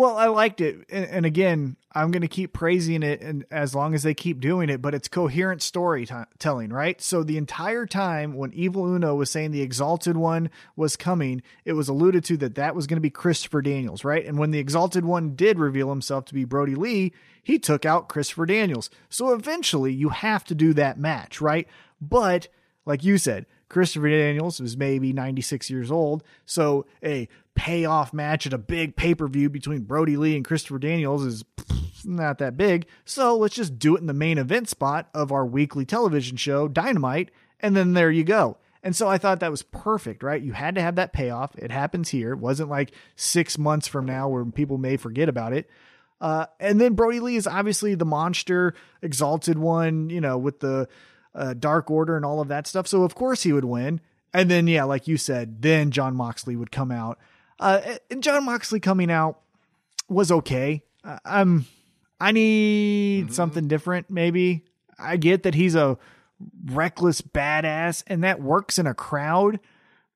[0.00, 3.74] Well, I liked it, and, and again, I'm going to keep praising it, and as
[3.74, 4.80] long as they keep doing it.
[4.80, 6.98] But it's coherent storytelling, right?
[7.02, 11.74] So the entire time when Evil Uno was saying the Exalted One was coming, it
[11.74, 14.24] was alluded to that that was going to be Christopher Daniels, right?
[14.24, 18.08] And when the Exalted One did reveal himself to be Brodie Lee, he took out
[18.08, 18.88] Christopher Daniels.
[19.10, 21.68] So eventually, you have to do that match, right?
[22.00, 22.48] But
[22.86, 26.22] like you said, Christopher Daniels was maybe 96 years old.
[26.44, 30.78] So a payoff match at a big pay per view between Brodie Lee and Christopher
[30.78, 31.44] Daniels is
[32.04, 32.86] not that big.
[33.04, 36.68] So let's just do it in the main event spot of our weekly television show,
[36.68, 37.30] Dynamite.
[37.60, 38.58] And then there you go.
[38.82, 40.42] And so I thought that was perfect, right?
[40.42, 41.54] You had to have that payoff.
[41.56, 42.32] It happens here.
[42.32, 45.70] It wasn't like six months from now where people may forget about it.
[46.20, 50.88] Uh, and then Brodie Lee is obviously the monster, exalted one, you know, with the
[51.34, 52.86] uh, Dark Order and all of that stuff.
[52.86, 54.00] So of course he would win.
[54.32, 57.18] And then yeah, like you said, then Jon Moxley would come out.
[57.58, 59.40] Uh, and Jon Moxley coming out
[60.08, 60.82] was okay.
[61.04, 61.66] Uh, I'm
[62.20, 64.10] I need something different.
[64.10, 64.64] Maybe
[64.98, 65.98] I get that he's a
[66.66, 69.58] reckless badass, and that works in a crowd.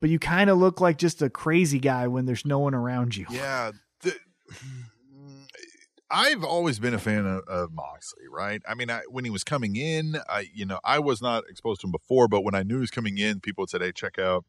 [0.01, 3.17] But you kind of look like just a crazy guy when there's no one around
[3.17, 3.27] you.
[3.31, 3.73] Yeah.
[4.03, 4.15] The,
[6.11, 8.63] I've always been a fan of, of Moxley, right?
[8.69, 11.81] I mean, I, when he was coming in, I, you know, I was not exposed
[11.81, 13.93] to him before, but when I knew he was coming in, people had said, "Hey,
[13.93, 14.45] check out,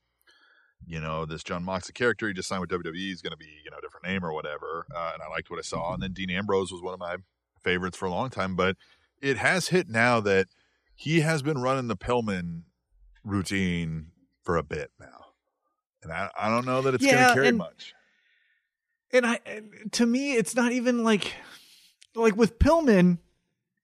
[0.85, 2.27] you know, this Jon Moxley character.
[2.27, 2.95] He just signed with WWE.
[2.95, 5.49] He's going to be, you know, a different name or whatever." Uh, and I liked
[5.49, 5.93] what I saw.
[5.93, 7.17] And then Dean Ambrose was one of my
[7.63, 8.75] favorites for a long time, but
[9.21, 10.47] it has hit now that
[10.93, 12.63] he has been running the Pillman
[13.23, 14.07] routine
[14.43, 15.25] for a bit now,
[16.03, 17.93] and I, I don't know that it's going to carry and- much.
[19.15, 19.39] And I
[19.91, 21.33] to me it's not even like
[22.15, 23.19] like with Pillman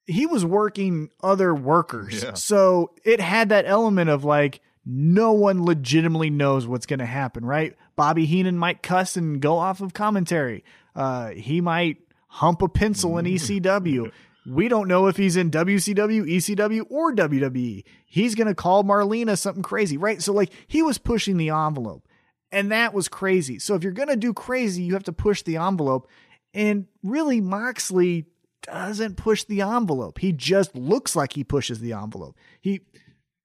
[0.07, 2.23] he was working other workers.
[2.23, 2.34] Yeah.
[2.34, 7.45] So it had that element of like no one legitimately knows what's going to happen,
[7.45, 7.75] right?
[7.95, 10.63] Bobby Heenan might cuss and go off of commentary.
[10.95, 14.11] Uh he might hump a pencil in ECW.
[14.45, 17.84] We don't know if he's in WCW, ECW, or WWE.
[18.05, 20.19] He's going to call Marlena something crazy, right?
[20.19, 22.07] So, like, he was pushing the envelope.
[22.52, 23.60] And that was crazy.
[23.60, 26.10] So if you're going to do crazy, you have to push the envelope.
[26.54, 28.26] And really, Moxley
[28.64, 30.20] doesn't push the envelope.
[30.20, 32.36] He just looks like he pushes the envelope.
[32.60, 32.82] He,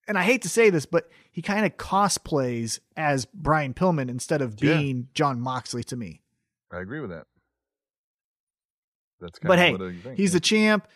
[0.09, 4.43] and I hate to say this, but he kind of cosplays as Brian Pillman instead
[4.43, 4.77] of Yeah.
[4.79, 6.21] being Jon Moxley to me.
[6.73, 7.27] I agree with that.
[9.21, 10.17] That's kind But of hey, what I think.
[10.19, 10.35] he's yeah.
[10.35, 10.89] the champ.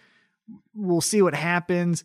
[0.75, 2.05] We'll see what happens.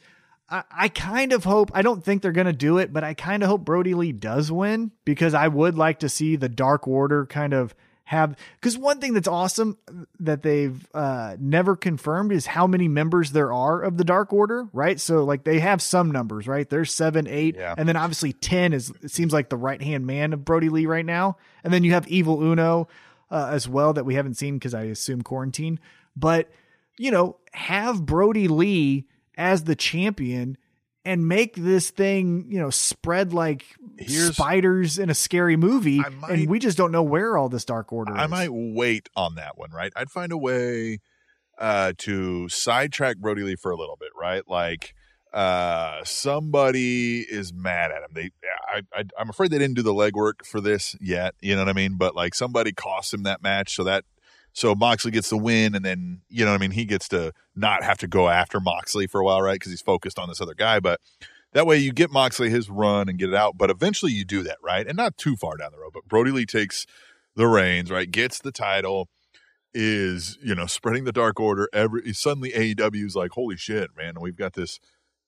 [0.50, 3.14] I, I kind of hope, I don't think they're going to do it, but I
[3.14, 6.88] kind of hope Brodie Lee does win because I would like to see the Dark
[6.88, 7.74] Order kind of
[8.04, 8.36] have.
[8.56, 9.78] Because one thing that's awesome
[10.20, 14.68] that they've uh, never confirmed is how many members there are of the Dark Order,
[14.74, 15.00] right?
[15.00, 16.70] So, like, they have some numbers, right?
[16.70, 17.74] There's seven, eight, Yeah.
[17.76, 20.86] and then obviously 10 is, it seems like the right hand man of Brodie Lee
[20.86, 21.38] right now.
[21.64, 22.88] And then you have Evil Uno
[23.32, 25.80] uh, as well that we haven't seen because I assume quarantine.
[26.16, 26.52] But,
[27.00, 30.58] you know, have Brody Lee as the champion
[31.04, 33.64] and make this thing, you know, spread like
[34.00, 36.00] Here's- spiders in a scary movie.
[36.00, 38.18] Might- and we just don't know where all this Dark Order is.
[38.20, 38.32] I is.
[38.32, 39.94] might wait on that one, right?
[39.96, 41.00] I'd find a way
[41.60, 44.42] uh, to sidetrack Brodie Lee for a little bit, right?
[44.48, 44.94] Like
[45.34, 48.10] uh, somebody is mad at him.
[48.14, 48.30] They,
[48.74, 51.36] I, I, I'm afraid they didn't do the legwork for this yet.
[51.42, 51.98] You know what I mean?
[51.98, 54.06] But like somebody cost him that match, so that
[54.56, 56.72] so Moxley gets the win, and then you know what I mean.
[56.72, 59.54] He gets to not have to go after Moxley for a while, right?
[59.54, 61.00] Because he's focused on this other guy, but.
[61.54, 64.44] That way you get Moxley his run and get it out, but eventually you do
[64.44, 64.86] that, right?
[64.86, 66.86] And not too far down the road, but Brodie Lee takes
[67.38, 68.12] the reins, right?
[68.12, 69.08] Gets the title,
[69.74, 71.70] is, you know, spreading the dark order.
[71.72, 74.80] Every suddenly AEW is like, holy shit, man, we've got this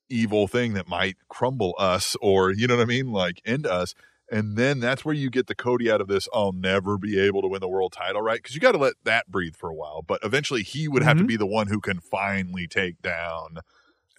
[0.09, 3.11] evil thing that might crumble us or you know what I mean?
[3.11, 3.93] Like end us.
[4.29, 6.27] And then that's where you get the Cody out of this.
[6.33, 8.37] I'll never be able to win the world title, right?
[8.37, 10.01] Because you got to let that breathe for a while.
[10.01, 11.27] But eventually, he would have to Mhm.
[11.27, 13.59] be the one who can finally take down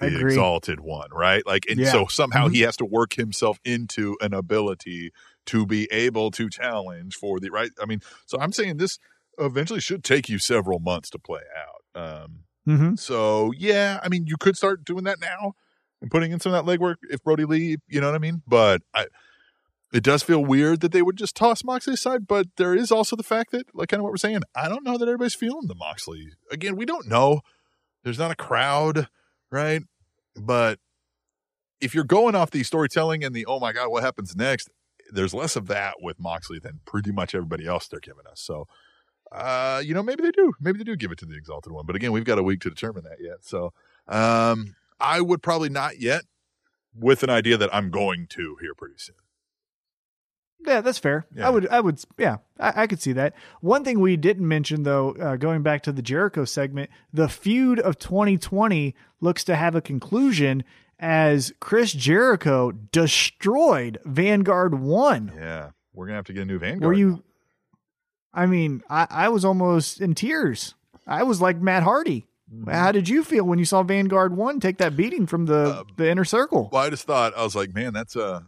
[0.00, 1.44] the exalted one, right?
[1.46, 1.90] Like, and Yeah.
[1.92, 2.52] so somehow Mhm.
[2.52, 5.10] he has to work himself into an ability
[5.46, 7.70] to be able to challenge for the right.
[7.82, 8.98] I mean, so I'm saying this
[9.38, 12.00] eventually should take you several months to play out.
[12.24, 12.94] Um, Mm-hmm.
[12.96, 15.54] so yeah, I mean, you could start doing that now
[16.00, 18.42] and putting in some of that legwork if Brodie Lee, you know what I mean?
[18.46, 19.06] But I,
[19.92, 23.16] it does feel weird that they would just toss Moxley aside, but there is also
[23.16, 25.66] the fact that, like, kind of what we're saying, I don't know that everybody's feeling
[25.66, 26.32] the Moxley.
[26.50, 27.40] Again, we don't know.
[28.04, 29.08] There's not a crowd,
[29.50, 29.82] right?
[30.36, 30.78] But
[31.80, 34.68] if you're going off the storytelling and the, oh my God, what happens next?
[35.10, 38.40] There's less of that with Moxley than pretty much everybody else they're giving us.
[38.40, 38.66] So,
[39.32, 40.52] uh, you know, maybe they do.
[40.60, 41.86] Maybe they do give it to the Exalted One.
[41.86, 43.38] But again, we've got a week to determine that yet.
[43.40, 43.72] So,
[44.06, 46.22] um, I would probably not yet
[46.94, 49.16] with an idea that I'm going to here pretty soon.
[50.66, 51.26] Yeah, that's fair.
[51.34, 51.46] Yeah.
[51.46, 53.34] I would, I would, yeah, I, I could see that.
[53.60, 57.78] One thing we didn't mention though, uh, going back to the Jericho segment, the feud
[57.80, 60.64] of 2020 looks to have a conclusion
[60.98, 65.32] as Chris Jericho destroyed Vanguard One.
[65.36, 66.82] Yeah, we're gonna have to get a new Vanguard.
[66.82, 67.22] Were you?
[68.34, 70.74] I mean, I, I was almost in tears.
[71.06, 72.26] I was like Matt Hardy.
[72.52, 72.70] Mm-hmm.
[72.70, 75.84] How did you feel when you saw Vanguard One take that beating from the Uh,
[75.96, 76.68] the inner circle?
[76.72, 78.46] Well, I just thought I was like, man, that's a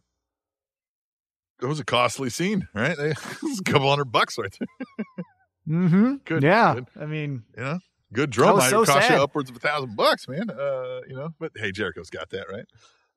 [1.61, 2.97] that was a costly scene, right?
[2.99, 5.25] It was a couple hundred bucks right there.
[5.69, 6.15] Mm-hmm.
[6.25, 6.87] Good, Yeah, good.
[7.01, 7.79] I mean, You know,
[8.13, 9.17] good drum might so cost sad.
[9.17, 10.51] you upwards of a thousand bucks, man.
[10.51, 12.67] Uh, you know, but hey, Jericho's got that right.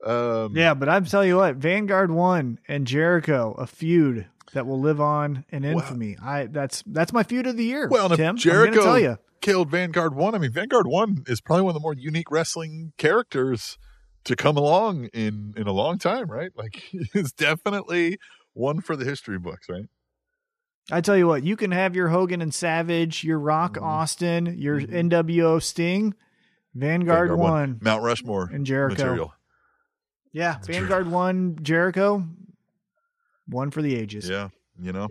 [0.05, 4.79] Um, Yeah, but I'm telling you what, Vanguard One and Jericho, a feud that will
[4.79, 6.17] live on in infamy.
[6.21, 7.87] I that's that's my feud of the year.
[7.89, 9.17] Well, Tim, I'm Jericho tell you.
[9.41, 12.91] killed Vanguard One, I mean, Vanguard One is probably one of the more unique wrestling
[12.97, 13.77] characters
[14.25, 16.51] to come along in in a long time, right?
[16.55, 18.17] Like, it's definitely
[18.53, 19.85] one for the history books, right?
[20.91, 23.83] I tell you what, you can have your Hogan and Savage, your Rock Mhm.
[23.83, 25.09] Austin, your Mhm.
[25.09, 26.13] NWO Sting,
[26.73, 28.95] Vanguard, Vanguard One, Mount Rushmore and Jericho.
[28.95, 29.33] material.
[30.33, 30.75] Yeah, That's true.
[30.79, 32.27] Vanguard One, Jericho,
[33.47, 34.27] one for the ages.
[34.27, 34.49] Yeah,
[34.79, 35.07] you know.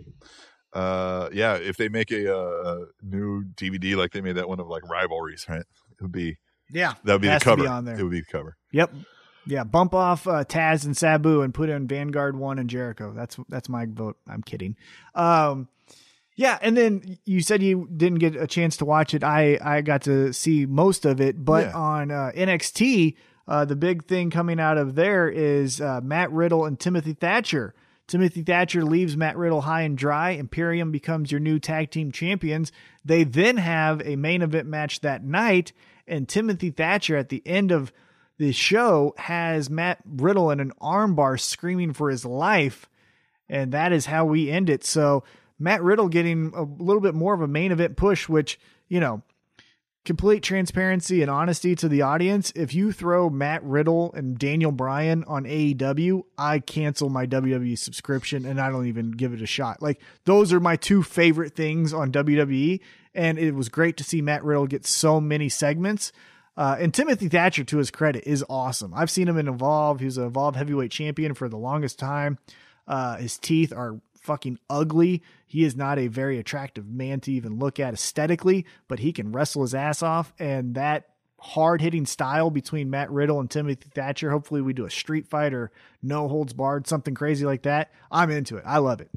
[0.73, 4.67] Uh, yeah, if they make a, uh, new DVD like they made that one of
[4.67, 5.61] like rivalries, right?
[5.61, 6.37] It would be
[6.69, 7.67] yeah, that would be the cover.
[7.67, 7.99] on there.
[7.99, 8.57] It would be the cover.
[8.73, 8.93] Yep.
[9.45, 13.13] Yeah, bump off uh, Taz and Sabu and put in Vanguard One and Jericho.
[13.15, 14.17] That's that's my vote.
[14.27, 14.75] I'm kidding.
[15.15, 15.67] Um,
[16.35, 19.23] yeah, and then you said you didn't get a chance to watch it.
[19.23, 21.73] I I got to see most of it, but Yeah.
[21.77, 23.15] on uh, NXT,
[23.47, 27.75] uh, the big thing coming out of there is uh, Matt Riddle and Timothy Thatcher.
[28.07, 30.31] Timothy Thatcher leaves Matt Riddle high and dry.
[30.31, 32.71] Imperium becomes your new tag team champions.
[33.05, 35.73] They then have a main event match that night,
[36.07, 37.91] and Timothy Thatcher at the end of
[38.43, 42.89] the show has Matt Riddle in an armbar screaming for his life.
[43.47, 44.83] And that is how we end it.
[44.83, 45.23] So
[45.57, 49.21] Matt Riddle getting a little bit more of a main event push, which, you know,
[50.03, 52.51] complete transparency and honesty to the audience.
[52.53, 58.45] If you throw Matt Riddle and Daniel Bryan on AEW, I cancel my WWE subscription
[58.45, 59.81] and I don't even give it a shot.
[59.81, 62.81] Like those are my two favorite things on WWE.
[63.15, 66.11] And it was great to see Matt Riddle get so many segments.
[66.55, 68.93] Uh, and Timothy Thatcher, to his credit, is awesome.
[68.93, 69.99] I've seen him in Evolve.
[69.99, 72.37] He's an Evolve heavyweight champion for the longest time.
[72.87, 75.21] Uh, his teeth are fucking ugly.
[75.45, 79.31] He is not a very attractive man to even look at aesthetically, but he can
[79.31, 80.33] wrestle his ass off.
[80.39, 84.91] And that hard hitting style between Matt Riddle and Timothy Thatcher, hopefully we do a
[84.91, 87.91] street fight or no holds barred, something crazy like that.
[88.11, 88.63] I'm into it.
[88.65, 89.09] I love it.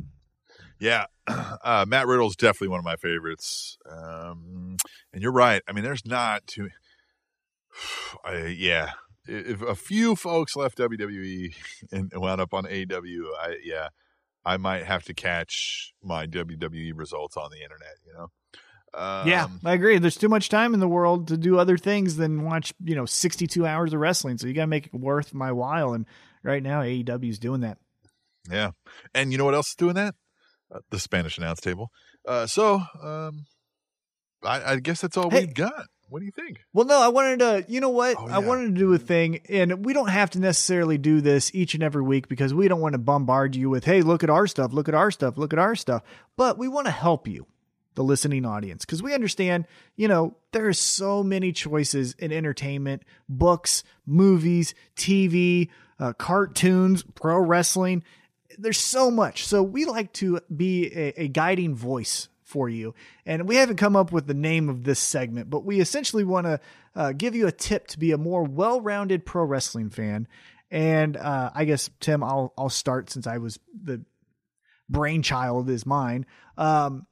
[0.79, 3.79] Yeah, uh, Matt Riddle's definitely one of my favorites.
[3.89, 4.77] Um,
[5.13, 5.63] and you're right.
[5.69, 6.69] I mean, there's not too.
[8.25, 8.91] I, yeah,
[9.27, 11.55] if a few folks left WWE
[11.93, 13.89] and wound up on AW, I yeah,
[14.45, 17.97] I might have to catch my WWE results on the internet.
[18.07, 18.27] You know.
[18.95, 19.99] Um, yeah, I agree.
[19.99, 23.05] There's too much time in the world to do other things than watch, you know,
[23.05, 24.39] 62 hours of wrestling.
[24.39, 25.93] So you got to make it worth my while.
[25.93, 26.07] And
[26.43, 27.77] right now, AEW is doing that.
[28.51, 28.71] Yeah.
[29.15, 30.15] And you know what else is doing that?
[30.75, 31.91] Uh, the Spanish announce table.
[32.27, 33.45] Uh, so um,
[34.43, 35.41] I, I guess that's all Hey.
[35.41, 35.89] we've got.
[36.09, 36.65] What do you think?
[36.73, 38.17] Well, no, I wanted to, you know what?
[38.19, 41.53] Oh, I wanted to do a thing, and we don't have to necessarily do this
[41.55, 44.31] each and every week because we don't want to bombard you with, hey, look at
[44.31, 46.03] our stuff, look at our stuff, look at our stuff.
[46.37, 47.47] But we want to help you,
[47.97, 53.03] the listening audience, because we understand, you know, there are so many choices in entertainment
[53.29, 58.05] books, movies, TV, uh, cartoons, pro wrestling.
[58.59, 59.45] There's so much.
[59.45, 62.95] So we like to be a, a guiding voice for you.
[63.27, 66.47] And we haven't come up with the name of this segment, but we essentially want
[66.47, 66.61] to
[66.95, 70.29] uh, give you a tip to be a more well-rounded pro wrestling fan.
[70.71, 74.05] And uh, I guess Tim, I'll I'll start since I was the
[74.89, 76.25] brainchild is mine.
[76.57, 77.07] Um,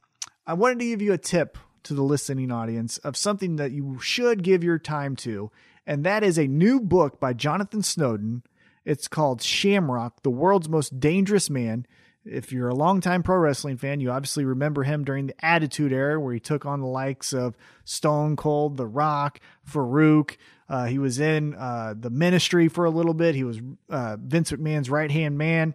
[0.46, 3.98] I wanted to give you a tip to the listening audience of something that you
[4.00, 5.50] should give your time to,
[5.86, 8.42] and that is a new book by Jonathan Snowden.
[8.84, 11.86] It's called Shamrock, the world's most dangerous man.
[12.24, 16.18] If you're a longtime pro wrestling fan, you obviously remember him during the Attitude Era,
[16.18, 20.36] where he took on the likes of Stone Cold, The Rock, Farouk.
[20.66, 23.34] Uh, he was in uh, the Ministry for a little bit.
[23.34, 23.60] He was
[23.90, 25.74] uh, Vince McMahon's right hand man.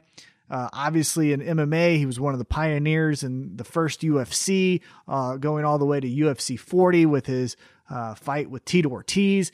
[0.50, 5.38] Uh, obviously, in MMA, he was one of the pioneers in the first UFC, uh,
[5.38, 7.56] going all the way to UFC 40 with his
[7.91, 9.52] uh, fight with Tito Ortiz.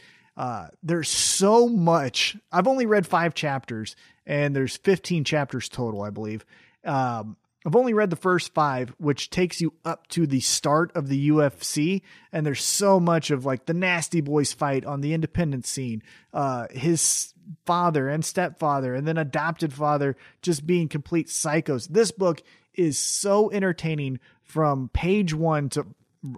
[0.81, 2.37] There's so much.
[2.53, 6.45] I've only read five chapters, and there's 15 chapters total, I believe.
[6.85, 11.07] Um, I've only read the first five, which takes you up to the start of
[11.07, 15.65] the UFC, and there's so much of like the Nasty Boys fight on the independent
[15.65, 17.33] scene, uh, his
[17.65, 21.87] father and stepfather, and then adopted father just being complete psychos.
[21.87, 22.43] This book
[22.75, 25.87] is so entertaining from page one to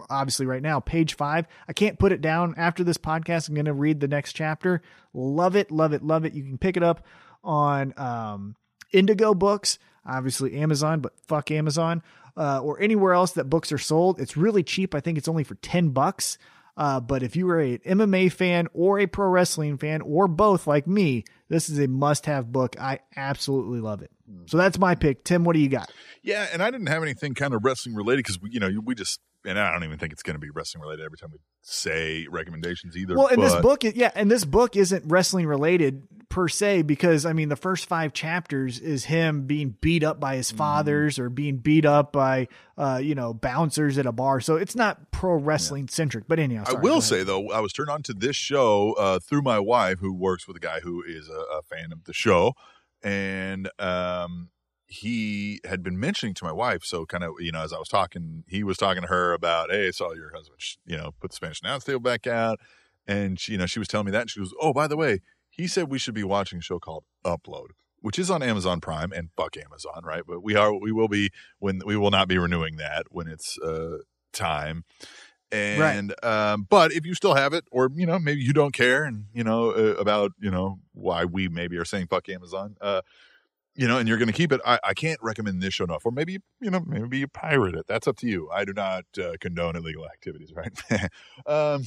[0.09, 1.45] obviously right now, page five.
[1.67, 3.49] I can't put it down after this podcast.
[3.49, 4.81] I'm going to read the next chapter.
[5.13, 6.33] Love it, love it, love it.
[6.33, 7.05] You can pick it up
[7.43, 8.55] on um,
[8.93, 9.77] Indigo Books
[10.07, 12.01] obviously Amazon, but fuck Amazon,
[12.35, 14.19] uh, or anywhere else that books are sold.
[14.19, 14.95] It's really cheap.
[14.95, 16.37] I think it's only for 10 bucks.
[16.77, 20.67] Uh, but if you are an MMA fan or a pro wrestling fan or both
[20.67, 22.79] like me, this is a must have book.
[22.79, 24.11] I absolutely love it.
[24.45, 25.23] So that's my pick.
[25.23, 25.91] Tim, what do you got?
[26.21, 29.19] Yeah, and I didn't have anything kind of wrestling related because you know we just
[29.47, 32.27] and I don't even think it's going to be wrestling related every time we say
[32.29, 33.15] recommendations either.
[33.15, 37.31] Well, and this book, yeah, and this book isn't wrestling related per se because I
[37.31, 40.57] mean the first five chapters is him being beat up by his mm-hmm.
[40.57, 44.41] fathers or being beat up by uh, you know bouncers at a bar.
[44.41, 46.25] So it's not pro wrestling centric.
[46.27, 49.19] But anyhow, sorry, I will say though, I was turned on to this show uh,
[49.19, 52.13] through my wife, who works with a guy who is a, a fan of the
[52.13, 52.53] show,
[53.01, 54.49] and um,
[54.87, 56.83] he had been mentioning to my wife.
[56.83, 59.69] So kind of, you know, as I was talking, he was talking to her about,
[59.69, 62.59] Hey, I saw your husband, you know, put the Spanish announce table back out.
[63.05, 64.97] And she, you know, she was telling me that and she goes, Oh, by the
[64.97, 65.19] way,
[65.49, 67.67] he said we should be watching a show called Upload,
[67.99, 70.23] which is on Amazon Prime and fuck Amazon, right?
[70.25, 73.59] But we are, we will be when we will not be renewing that when it's,
[73.59, 73.97] uh,
[74.31, 74.85] time.
[75.51, 76.51] And, right.
[76.51, 79.25] um, but if you still have it, or, you know, maybe you don't care and,
[79.33, 83.01] you know, uh, about, you know, why we maybe are saying fuck Amazon, uh,
[83.77, 84.59] you know, and you're going to keep it.
[84.65, 86.03] I, I can't recommend this show enough.
[86.03, 87.85] Or maybe, you know, maybe you pirate it.
[87.87, 88.49] That's up to you.
[88.51, 90.73] I do not uh, condone illegal activities, right?
[91.45, 91.83] um,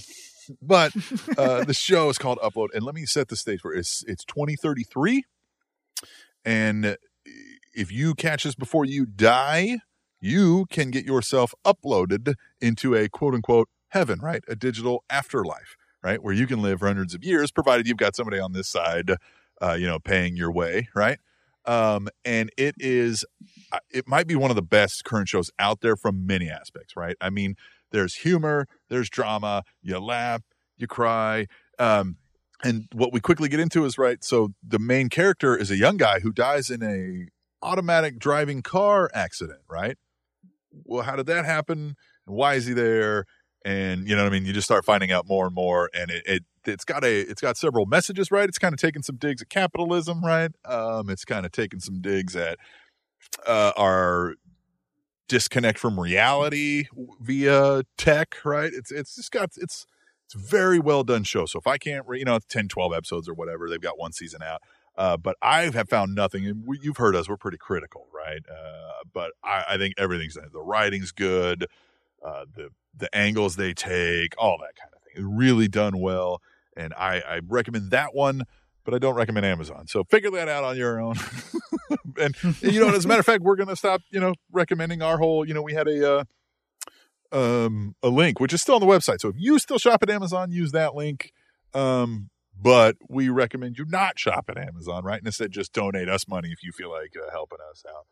[0.63, 0.93] but
[1.37, 3.81] uh, the show is called Upload, and let me set the stage for it.
[3.81, 5.25] it's it's 2033,
[6.45, 6.97] and
[7.75, 9.79] if you catch this before you die,
[10.21, 14.43] you can get yourself uploaded into a quote unquote heaven, right?
[14.47, 18.15] A digital afterlife, right, where you can live for hundreds of years, provided you've got
[18.15, 19.13] somebody on this side,
[19.61, 21.19] uh, you know, paying your way, right?
[21.71, 23.25] Um, and it is,
[23.71, 26.97] uh, it might be one of the best current shows out there from many aspects,
[26.97, 27.15] right?
[27.21, 27.55] I mean,
[27.93, 30.43] there's humor, there's drama, you laugh,
[30.77, 31.47] you cry.
[31.79, 32.17] Um,
[32.65, 34.25] and what we quickly get into is right.
[34.25, 37.29] So the main character is a young guy who dies in a
[37.65, 39.97] automatic driving car accident, right?
[40.73, 41.95] Well, how did that happen?
[42.25, 43.27] Why is he there?
[43.65, 44.45] And you know what I mean?
[44.45, 47.41] You just start finding out more and more, and it, it it's got a it's
[47.41, 48.49] got several messages, right?
[48.49, 50.51] It's kind of taking some digs at capitalism, right?
[50.65, 52.59] Um, it's kind of taking some digs at
[53.47, 54.35] uh, our
[55.29, 56.87] disconnect from reality
[57.21, 58.71] via tech, right?
[58.73, 59.87] It's it's just got it's
[60.27, 61.47] it's very well done show.
[61.47, 64.43] So if I can't, you know, 10, 12 episodes or whatever, they've got one season
[64.43, 64.61] out.
[64.97, 68.41] Uh, but I have found nothing, and we, you've heard us, we're pretty critical, right?
[68.49, 71.67] Uh, but I, I, think everything's the writing's good,
[72.25, 76.43] uh, the the angles they take, all that kind of thing, It's really done well
[76.81, 78.45] and I, I recommend that one,
[78.85, 79.87] but I don't recommend Amazon.
[79.87, 81.15] So figure that out on your own.
[82.19, 85.19] and you know, as a matter of fact, we're gonna stop, you know, recommending our
[85.19, 85.47] whole.
[85.47, 86.25] You know, we had a uh,
[87.33, 89.21] um a link which is still on the website.
[89.21, 91.33] So if you still shop at Amazon, use that link.
[91.75, 92.31] Um,
[92.63, 95.19] but we recommend you not shop at Amazon, right?
[95.19, 98.07] And instead, just donate us money if you feel like uh, helping us out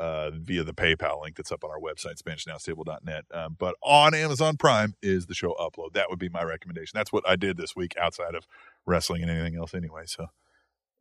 [0.00, 3.26] uh, via the PayPal link that's up on our website, SpanishAnnounceTable.net.
[3.32, 5.92] Um, but on Amazon Prime is the show Upload.
[5.92, 6.96] That would be my recommendation.
[6.96, 8.46] That's what I did this week outside of
[8.86, 10.04] wrestling and anything else, anyway.
[10.06, 10.28] So,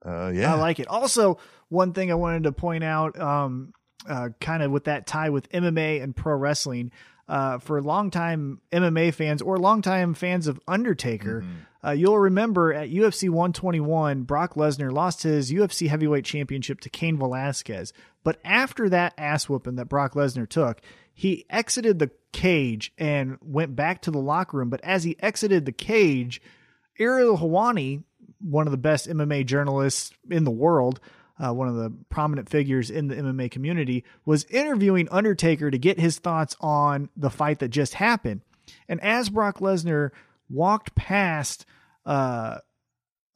[0.05, 0.87] uh, yeah, I like it.
[0.87, 1.39] Also,
[1.69, 3.71] one thing I wanted to point out, um,
[4.07, 6.91] uh, kind of with that tie with MMA and pro wrestling.
[7.29, 11.59] Uh, for longtime MMA fans or longtime fans of Undertaker, mm-hmm.
[11.83, 17.17] Uh, you'll remember at UFC 121, Brock Lesnar lost his UFC heavyweight championship to Cain
[17.17, 17.93] Velasquez.
[18.23, 20.81] But after that ass whooping that Brock Lesnar took,
[21.13, 24.69] he exited the cage and went back to the locker room.
[24.69, 26.41] But as he exited the cage,
[26.99, 28.03] Ariel Helwani,
[28.41, 30.99] one of the best MMA journalists in the world,
[31.39, 35.97] uh, one of the prominent figures in the MMA community, was interviewing Undertaker to get
[35.97, 38.41] his thoughts on the fight that just happened.
[38.89, 40.11] And as Brock Lesnar
[40.49, 41.65] walked past
[42.05, 42.59] uh,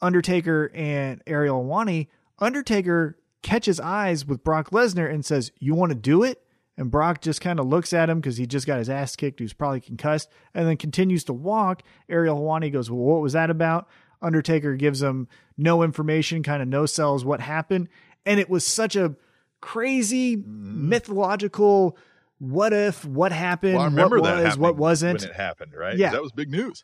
[0.01, 2.07] Undertaker and Ariel Helwani,
[2.39, 6.41] Undertaker catches eyes with Brock Lesnar and says, You want to do it?
[6.75, 9.39] And Brock just kind of looks at him because he just got his ass kicked.
[9.39, 11.83] He was probably concussed and then continues to walk.
[12.09, 13.87] Ariel Helwani goes, Well, what was that about?
[14.21, 17.89] Undertaker gives him no information, kind of no sells what happened.
[18.25, 19.15] And it was such a
[19.61, 21.97] crazy mythological
[22.39, 25.21] what if, what happened, Well, I remember what that was, happening what wasn't.
[25.21, 25.97] when it happened, right?
[25.97, 26.11] Yeah.
[26.11, 26.83] that was big news.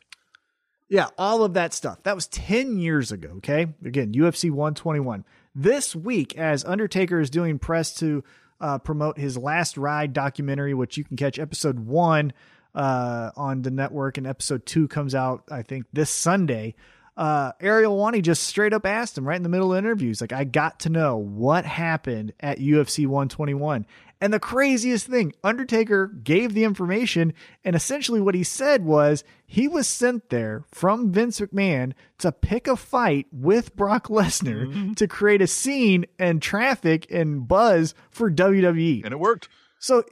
[0.90, 2.02] Yeah, all of that stuff.
[2.02, 3.68] That was 10 years ago, okay?
[3.84, 5.24] Again, UFC 121.
[5.54, 8.24] This week, as Undertaker is doing press to
[8.60, 12.32] uh, promote his Last Ride documentary, which you can catch episode one
[12.74, 16.74] uh, on the network, and episode two comes out, I think, this Sunday.
[17.16, 20.08] Uh, Ariel Helwani just straight up asked him right in the middle of the interview.
[20.08, 23.86] He's like, I got to know what happened at UFC 121.
[24.20, 27.32] And the craziest thing, Undertaker gave the information,
[27.64, 32.68] and essentially what he said was he was sent there from Vince McMahon to pick
[32.68, 34.92] a fight with Brock Lesnar mm-hmm.
[34.92, 39.04] to create a scene and traffic and buzz for WWE.
[39.04, 39.48] And it worked.
[39.78, 40.04] So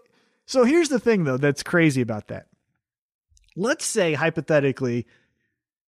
[0.47, 2.47] so here's the thing though that's crazy about that.
[3.55, 5.07] Let's say hypothetically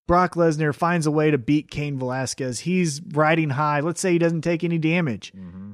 [0.06, 2.60] Brock Lesnar finds a way to beat Cain Velasquez.
[2.60, 3.80] He's riding high.
[3.80, 5.32] Let's say he doesn't take any damage.
[5.32, 5.72] Mm-hmm.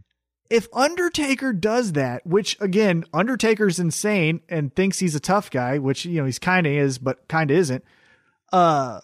[0.48, 6.04] If Undertaker does that, which again, Undertaker's insane and thinks he's a tough guy, which
[6.04, 7.84] you know he's kind of is, but kind of isn't.
[8.52, 9.00] Uh,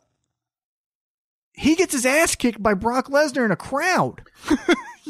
[1.53, 4.23] he gets his ass kicked by Brock Lesnar in a crowd.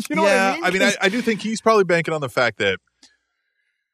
[0.09, 0.83] you know yeah, what I mean?
[0.83, 2.79] I, I do think he's probably banking on the fact that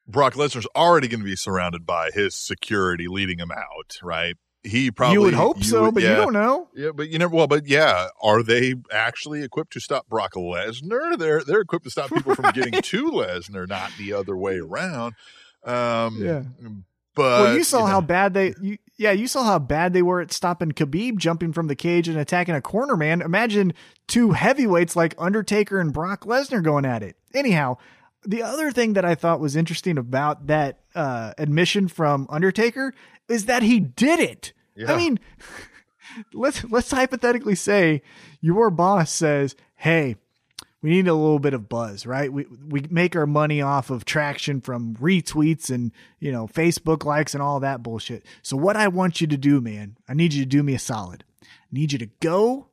[0.06, 4.36] Brock Lesnar's already going to be surrounded by his security leading him out, right?
[4.64, 6.10] He probably you would hope so, would- but yeah.
[6.10, 6.68] you don't know.
[6.74, 7.34] Yeah, but you never.
[7.34, 11.16] Well, but yeah, are they actually equipped to stop Brock Lesnar?
[11.16, 15.14] They're they're equipped to stop people from getting to Lesnar, not the other way around.
[15.64, 16.42] Um, Yeah.
[17.14, 20.02] but well, you saw know, how bad they, you, yeah, you saw how bad they
[20.02, 23.20] were at stopping Khabib jumping from the cage and attacking a corner man.
[23.22, 23.72] Imagine
[24.06, 27.16] two heavyweights like Undertaker and Brock Lesnar going at it.
[27.34, 27.76] Anyhow,
[28.24, 32.94] the other thing that I thought was interesting about that uh, admission from Undertaker
[33.28, 34.52] is that he did it.
[34.74, 34.92] Yeah.
[34.92, 35.20] I mean,
[36.32, 38.02] let's let's hypothetically say
[38.40, 40.16] your boss says, "Hey,
[40.80, 42.32] we need a little bit of buzz, right?
[42.32, 47.34] We we make our money off of traction from retweets and you know Facebook likes
[47.34, 48.24] and all that bullshit.
[48.42, 50.78] So what I want you to do, man, I need you to do me a
[50.78, 51.24] solid.
[51.42, 52.68] I need you to go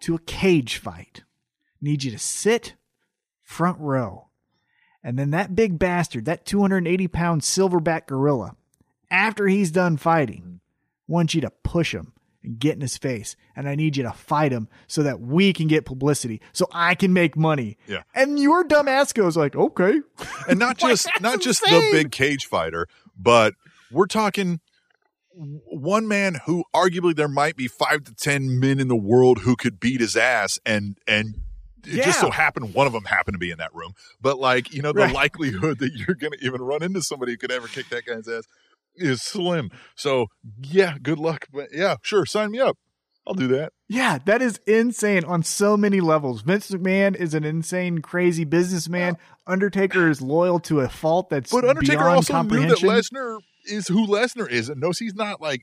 [0.00, 1.22] to a cage fight.
[1.24, 2.74] I need you to sit
[3.42, 4.28] front row,
[5.02, 8.56] and then that big bastard, that 280 pound silverback gorilla,
[9.10, 10.60] after he's done fighting,
[11.08, 13.36] wants you to push him and get in his face.
[13.56, 16.94] And I need you to fight him so that we can get publicity, so I
[16.94, 17.78] can make money.
[17.86, 18.02] Yeah.
[18.14, 20.00] And your dumb ass goes like, okay.
[20.48, 22.86] and not just not just the big cage fighter,
[23.16, 23.54] but
[23.90, 24.60] we're talking
[25.32, 29.56] one man who arguably there might be five to ten men in the world who
[29.56, 31.36] could beat his ass, and and
[31.84, 33.92] it just so happened one of them happened to be in that room.
[34.20, 35.14] But like you know, the Right.
[35.14, 38.28] likelihood that you're going to even run into somebody who could ever kick that guy's
[38.28, 38.44] ass
[38.96, 39.70] is slim.
[39.94, 40.26] So
[40.62, 41.46] yeah, good luck.
[41.52, 42.76] But yeah, sure, sign me up.
[43.26, 43.72] I'll do that.
[43.88, 46.40] Yeah, that is insane on so many levels.
[46.40, 49.16] Vince McMahon is an insane, crazy businessman.
[49.46, 52.78] Undertaker is loyal to a fault that's But Undertaker also knew that.
[52.78, 55.62] Lesnar is who Lesnar is, and knows he's not like,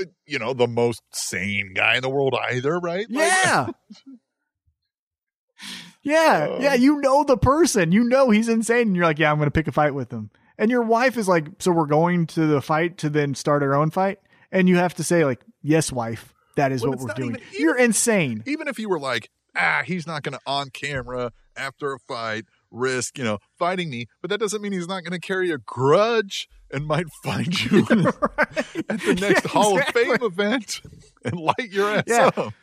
[0.00, 3.06] uh, you know, the most sane guy in the world either, right?
[3.10, 3.66] Like, Yeah.
[6.02, 6.58] yeah, Uh.
[6.60, 7.92] yeah, you know the person.
[7.92, 10.10] You know he's insane and you're like, "Yeah, I'm going to pick a fight with
[10.12, 13.62] him." And your wife is like, "So we're going to the fight to then start
[13.62, 14.18] our own fight?"
[14.52, 16.34] And you have to say like, "Yes, wife.
[16.56, 18.42] That is what we're doing." even- you're insane.
[18.46, 22.44] even if you were like, ah, he's not going to on camera after a fight
[22.70, 25.58] risk, you know, fighting me, but that doesn't mean he's not going to carry a
[25.58, 27.80] grudge and might find you
[28.38, 30.02] at the next Yeah, Hall exactly.
[30.10, 30.80] of Fame event
[31.24, 32.30] and light your ass Yeah.
[32.36, 32.54] up.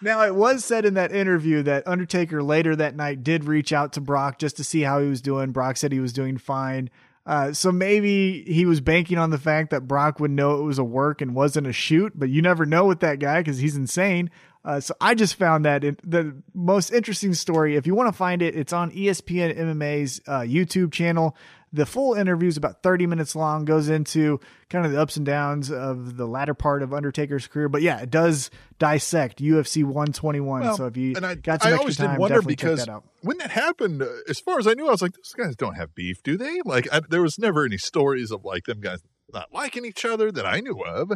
[0.00, 3.92] Now, it was said in that interview that Undertaker later that night did reach out
[3.94, 5.50] to Brock just to see how he was doing.
[5.50, 6.90] Brock said he was doing fine.
[7.26, 10.78] Uh, so maybe he was banking on the fact that Brock would know it was
[10.78, 13.76] a work and wasn't a shoot, but you never know with that guy because he's
[13.76, 14.30] insane.
[14.64, 17.76] Uh, so I just found that in, the most interesting story.
[17.76, 21.36] If you want to find it, it's on ESPN MMA's uh, YouTube channel.
[21.72, 24.40] The full interview is about 30 minutes long, goes into
[24.70, 27.68] kind of the ups and downs of the latter part of Undertaker's career.
[27.68, 30.60] But yeah, it does dissect UFC 121.
[30.62, 32.54] Well, so if you and I, got some I extra always time, did wonder definitely
[32.54, 33.04] because check that out.
[33.22, 35.74] when that happened, uh, as far as I knew, I was like, those guys don't
[35.74, 36.60] have beef, do they?
[36.64, 39.00] Like, I, there was never any stories of like them guys
[39.32, 41.12] not liking each other that I knew of.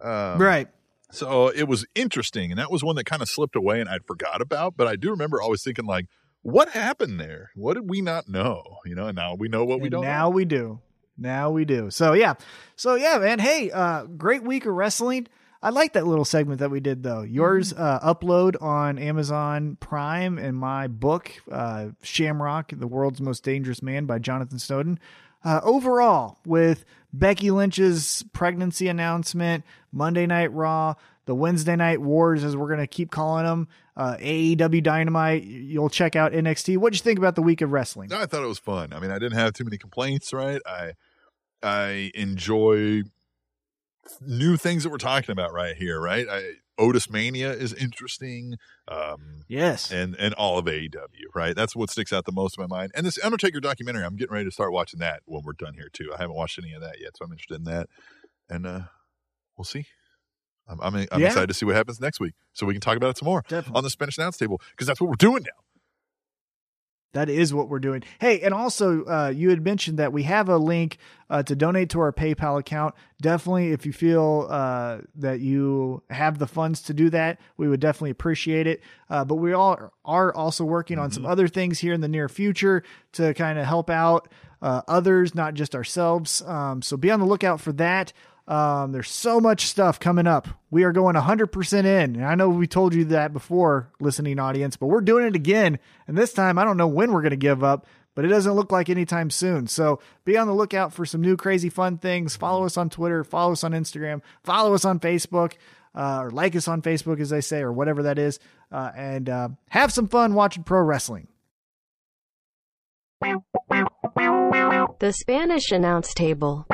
[0.00, 0.68] Um, right.
[1.12, 4.06] So it was interesting, and that was one that kind of slipped away, and I'd
[4.06, 4.76] forgot about.
[4.76, 6.06] But I do remember always thinking, like,
[6.42, 7.50] what happened there?
[7.54, 8.62] What did we not know?
[8.84, 10.02] You know, and now we know what we don't.
[10.02, 10.30] now know.
[10.30, 10.80] we do.
[11.18, 11.90] Now we do.
[11.90, 12.34] So yeah.
[12.76, 13.38] So yeah, man.
[13.38, 15.26] Hey, uh, great week of wrestling.
[15.62, 17.20] I like that little segment that we did though.
[17.20, 17.82] Yours Mm-hmm.
[17.82, 24.06] uh, upload on Amazon Prime and my book, uh, Shamrock: The World's Most Dangerous Man
[24.06, 24.98] by Jonathan Snowden.
[25.44, 30.94] uh, overall, with Becky Lynch's pregnancy announcement, Monday Night Raw,
[31.26, 33.68] the Wednesday Night Wars, as we're going to keep calling them,
[34.00, 36.78] uh, AEW Dynamite, you'll check out NXT.
[36.78, 38.10] What'd you think about the week of wrestling?
[38.14, 38.94] I thought it was fun.
[38.94, 40.58] I mean, I didn't have too many complaints, right?
[40.64, 40.92] I
[41.62, 43.02] I enjoy
[44.22, 46.26] new things that we're talking about right here, right?
[46.26, 48.56] I, Otis Mania is interesting.
[48.88, 50.96] Um, yes, and and all of AEW,
[51.34, 51.54] right?
[51.54, 52.92] That's what sticks out the most in my mind.
[52.94, 55.90] And this Undertaker documentary, I'm getting ready to start watching that when we're done here
[55.92, 56.10] too.
[56.14, 57.90] I haven't watched any of that yet, so I'm interested in that.
[58.48, 58.80] And uh,
[59.58, 59.84] we'll see.
[60.70, 61.26] I'm I'm, I'm yeah.
[61.26, 63.42] excited to see what happens next week, so we can talk about it some more
[63.48, 63.78] Definitely.
[63.78, 65.64] on the Spanish announce table because that's what we're doing now.
[67.12, 68.04] That is what we're doing.
[68.20, 70.98] Hey, and also, uh, you had mentioned that we have a link
[71.28, 72.94] uh, to donate to our PayPal account.
[73.20, 77.80] Definitely, if you feel uh, that you have the funds to do that, we would
[77.80, 78.80] definitely appreciate it.
[79.08, 81.32] Uh, but we all are also working on some mm-hmm.
[81.32, 82.84] other things here in the near future
[83.14, 84.28] to kind of help out
[84.62, 86.42] uh, others, not just ourselves.
[86.42, 88.12] Um, so be on the lookout for that.
[88.50, 90.48] Um, there's so much stuff coming up.
[90.72, 92.16] We are going 100% in.
[92.16, 95.78] And I know we told you that before, listening audience, but we're doing it again.
[96.08, 97.86] And this time, I don't know when we're going to give up,
[98.16, 99.68] but it doesn't look like anytime soon.
[99.68, 102.34] So be on the lookout for some new crazy fun things.
[102.34, 105.52] Follow us on Twitter, follow us on Instagram, follow us on Facebook,
[105.94, 108.40] uh, or like us on Facebook, as they say, or whatever that is.
[108.72, 111.28] Uh, and uh, have some fun watching pro wrestling.
[114.98, 116.66] The Spanish announce table.